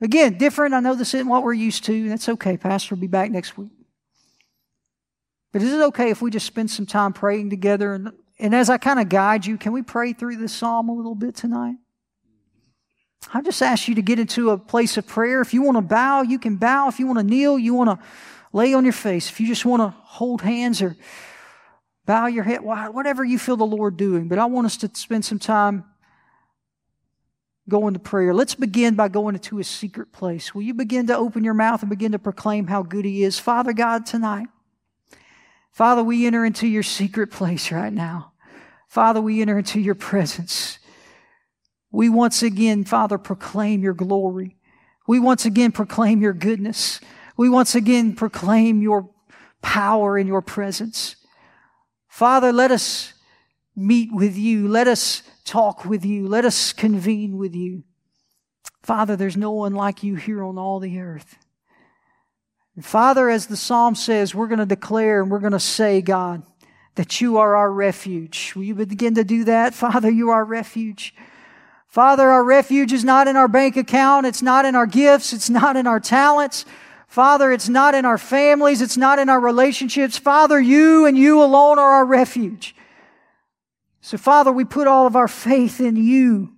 [0.00, 0.74] again, different.
[0.74, 2.08] I know this isn't what we're used to.
[2.08, 2.56] That's okay.
[2.56, 3.70] Pastor will be back next week.
[5.52, 7.94] But is it okay if we just spend some time praying together?
[7.94, 10.94] And, and as I kind of guide you, can we pray through this psalm a
[10.94, 11.76] little bit tonight?
[13.32, 15.40] I just ask you to get into a place of prayer.
[15.40, 16.88] If you want to bow, you can bow.
[16.88, 18.06] If you want to kneel, you want to
[18.52, 19.28] lay on your face.
[19.28, 20.96] If you just want to hold hands or
[22.06, 24.28] bow your head, whatever you feel the Lord doing.
[24.28, 25.84] But I want us to spend some time
[27.68, 28.32] going to prayer.
[28.32, 30.54] Let's begin by going into a secret place.
[30.54, 33.38] Will you begin to open your mouth and begin to proclaim how good He is?
[33.38, 34.48] Father God, tonight,
[35.70, 38.32] Father, we enter into your secret place right now.
[38.88, 40.78] Father, we enter into your presence.
[41.90, 44.56] We once again, Father, proclaim your glory.
[45.06, 47.00] We once again proclaim your goodness.
[47.36, 49.10] We once again proclaim your
[49.62, 51.16] power and your presence.
[52.08, 53.14] Father, let us
[53.74, 54.68] meet with you.
[54.68, 56.26] Let us talk with you.
[56.26, 57.84] Let us convene with you.
[58.82, 61.36] Father, there's no one like you here on all the earth.
[62.74, 66.00] And Father, as the psalm says, we're going to declare and we're going to say,
[66.00, 66.42] God,
[66.96, 68.52] that you are our refuge.
[68.54, 69.74] Will you begin to do that?
[69.74, 71.14] Father, you are our refuge.
[71.88, 74.26] Father, our refuge is not in our bank account.
[74.26, 75.32] It's not in our gifts.
[75.32, 76.66] It's not in our talents.
[77.06, 78.82] Father, it's not in our families.
[78.82, 80.18] It's not in our relationships.
[80.18, 82.76] Father, you and you alone are our refuge.
[84.02, 86.52] So, Father, we put all of our faith in you.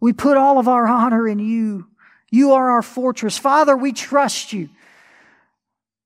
[0.00, 1.86] We put all of our honor in you.
[2.30, 3.38] You are our fortress.
[3.38, 4.68] Father, we trust you.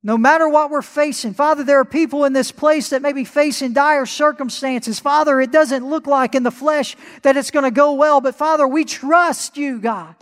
[0.03, 3.25] No matter what we're facing, Father, there are people in this place that may be
[3.25, 5.01] facing dire circumstances.
[5.01, 8.37] Father, it doesn't look like in the flesh that it's going to go well, but
[8.37, 10.15] Father, we trust you, God.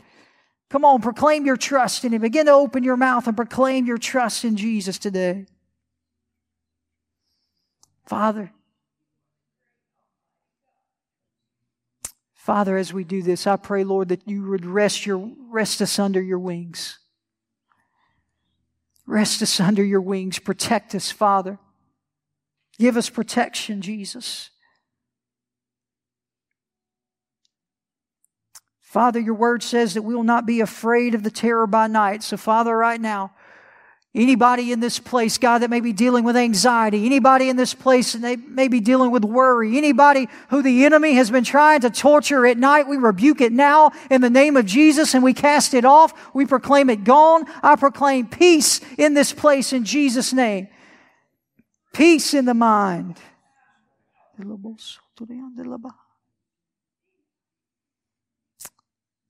[0.71, 2.23] Come on, proclaim your trust in Him.
[2.23, 5.47] Begin to open your mouth and proclaim your trust in Jesus today.
[8.07, 8.53] Father,
[12.35, 15.99] Father, as we do this, I pray, Lord, that you would rest, your, rest us
[15.99, 17.01] under your wings.
[19.07, 20.39] Rest us under your wings.
[20.39, 21.59] Protect us, Father.
[22.79, 24.51] Give us protection, Jesus.
[28.83, 32.23] Father, your word says that we will not be afraid of the terror by night.
[32.23, 33.33] So, Father, right now,
[34.17, 38.15] Anybody in this place, God, that may be dealing with anxiety, anybody in this place
[38.15, 41.91] and they may be dealing with worry, anybody who the enemy has been trying to
[41.91, 45.75] torture at night, we rebuke it now in the name of Jesus and we cast
[45.75, 46.35] it off.
[46.35, 47.45] We proclaim it gone.
[47.63, 50.69] I proclaim peace in this place in Jesus' name.
[51.93, 53.19] Peace in the mind.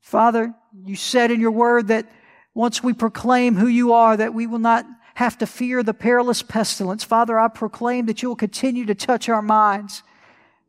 [0.01, 2.09] Father, you said in your word that
[2.57, 6.43] once we proclaim who you are, that we will not have to fear the perilous
[6.43, 7.05] pestilence.
[7.05, 10.03] Father, I proclaim that you will continue to touch our minds.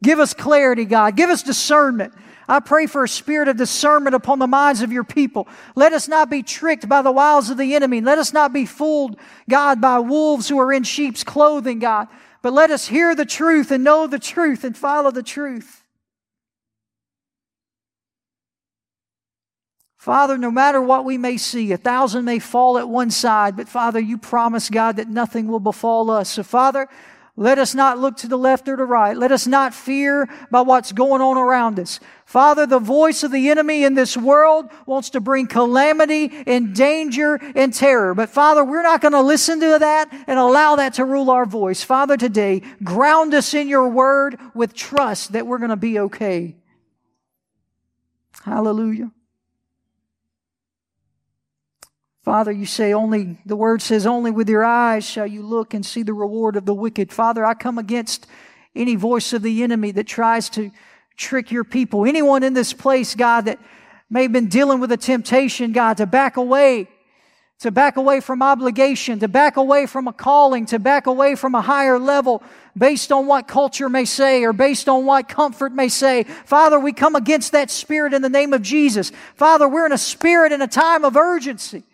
[0.04, 1.16] Give us clarity, God.
[1.16, 2.14] Give us discernment.
[2.46, 5.48] I pray for a spirit of discernment upon the minds of your people.
[5.76, 8.02] Let us not be tricked by the wiles of the enemy.
[8.02, 9.18] Let us not be fooled,
[9.50, 12.10] God, by wolves who are in sheep's clothing, God.
[12.42, 15.77] But let us hear the truth and know the truth and follow the truth.
[20.08, 23.68] Father, no matter what we may see, a thousand may fall at one side, but
[23.68, 26.30] Father, you promise, God, that nothing will befall us.
[26.30, 26.88] So, Father,
[27.36, 29.18] let us not look to the left or the right.
[29.18, 32.00] Let us not fear by what's going on around us.
[32.26, 37.38] Father, the voice of the enemy in this world wants to bring calamity and danger
[37.54, 38.16] and terror.
[38.16, 41.46] But Father, we're not going to listen to that and allow that to rule our
[41.46, 41.84] voice.
[41.84, 46.56] Father, today, ground us in your word with trust that we're going to be okay.
[48.46, 49.12] Hallelujah.
[52.28, 55.86] Father, you say only, the word says, only with your eyes shall you look and
[55.86, 57.10] see the reward of the wicked.
[57.10, 58.28] Father, I come against
[58.76, 60.72] any voice of the enemy that tries to
[61.16, 62.06] trick your people.
[62.06, 63.60] Anyone in this place, God, that
[64.10, 66.90] may have been dealing with a temptation, God, to back away,
[67.60, 71.56] to back away from obligation, to back away from a calling, to back away from
[71.56, 72.44] a higher level
[72.78, 76.24] based on what culture may say or based on what comfort may say.
[76.24, 79.14] Father, we come against that spirit in the name of Jesus.
[79.36, 81.86] Father, we're in a spirit in a time of urgency.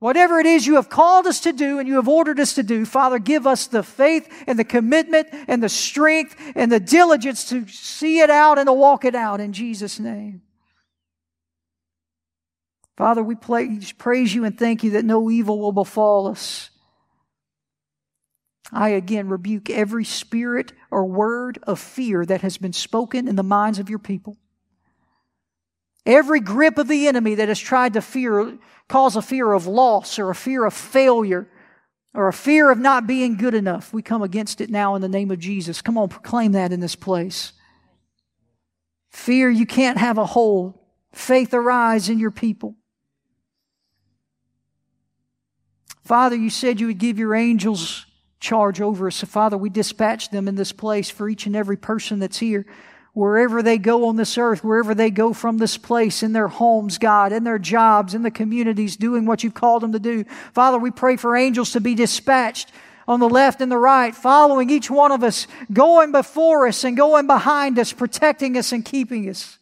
[0.00, 2.62] Whatever it is you have called us to do and you have ordered us to
[2.62, 7.48] do, Father, give us the faith and the commitment and the strength and the diligence
[7.48, 10.42] to see it out and to walk it out in Jesus' name.
[12.96, 16.70] Father, we praise you and thank you that no evil will befall us.
[18.72, 23.42] I again rebuke every spirit or word of fear that has been spoken in the
[23.42, 24.36] minds of your people.
[26.06, 30.18] Every grip of the enemy that has tried to fear, cause a fear of loss
[30.18, 31.48] or a fear of failure
[32.14, 33.92] or a fear of not being good enough.
[33.92, 35.82] We come against it now in the name of Jesus.
[35.82, 37.52] Come on, proclaim that in this place.
[39.10, 40.78] Fear you can't have a hold.
[41.12, 42.76] Faith arise in your people.
[46.04, 48.06] Father, you said you would give your angels
[48.40, 49.16] charge over us.
[49.16, 52.66] So, Father, we dispatch them in this place for each and every person that's here.
[53.18, 56.98] Wherever they go on this earth, wherever they go from this place, in their homes,
[56.98, 60.22] God, in their jobs, in the communities, doing what you've called them to do.
[60.54, 62.70] Father, we pray for angels to be dispatched
[63.08, 66.96] on the left and the right, following each one of us, going before us and
[66.96, 69.58] going behind us, protecting us and keeping us.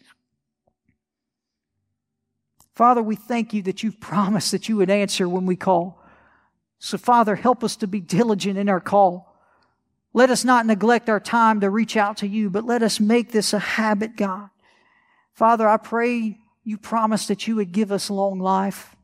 [2.74, 6.04] Father, we thank you that you've promised that you would answer when we call.
[6.78, 9.25] So, Father, help us to be diligent in our call.
[10.16, 13.32] Let us not neglect our time to reach out to you, but let us make
[13.32, 14.48] this a habit, God.
[15.34, 18.96] Father, I pray you promised that you would give us long life.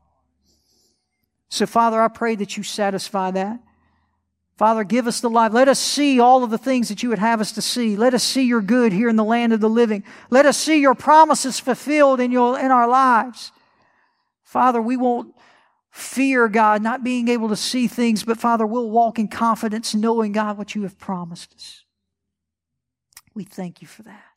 [1.49, 3.59] So, Father, I pray that you satisfy that.
[4.57, 5.53] Father, give us the life.
[5.53, 7.95] Let us see all of the things that you would have us to see.
[7.95, 10.03] Let us see your good here in the land of the living.
[10.31, 13.51] Let us see your promises fulfilled in, your, in our lives.
[14.41, 15.35] Father, we won't
[15.93, 20.31] fear, God, not being able to see things, but Father, we'll walk in confidence knowing,
[20.31, 21.85] God, what you have promised us.
[23.35, 24.32] We thank you for that.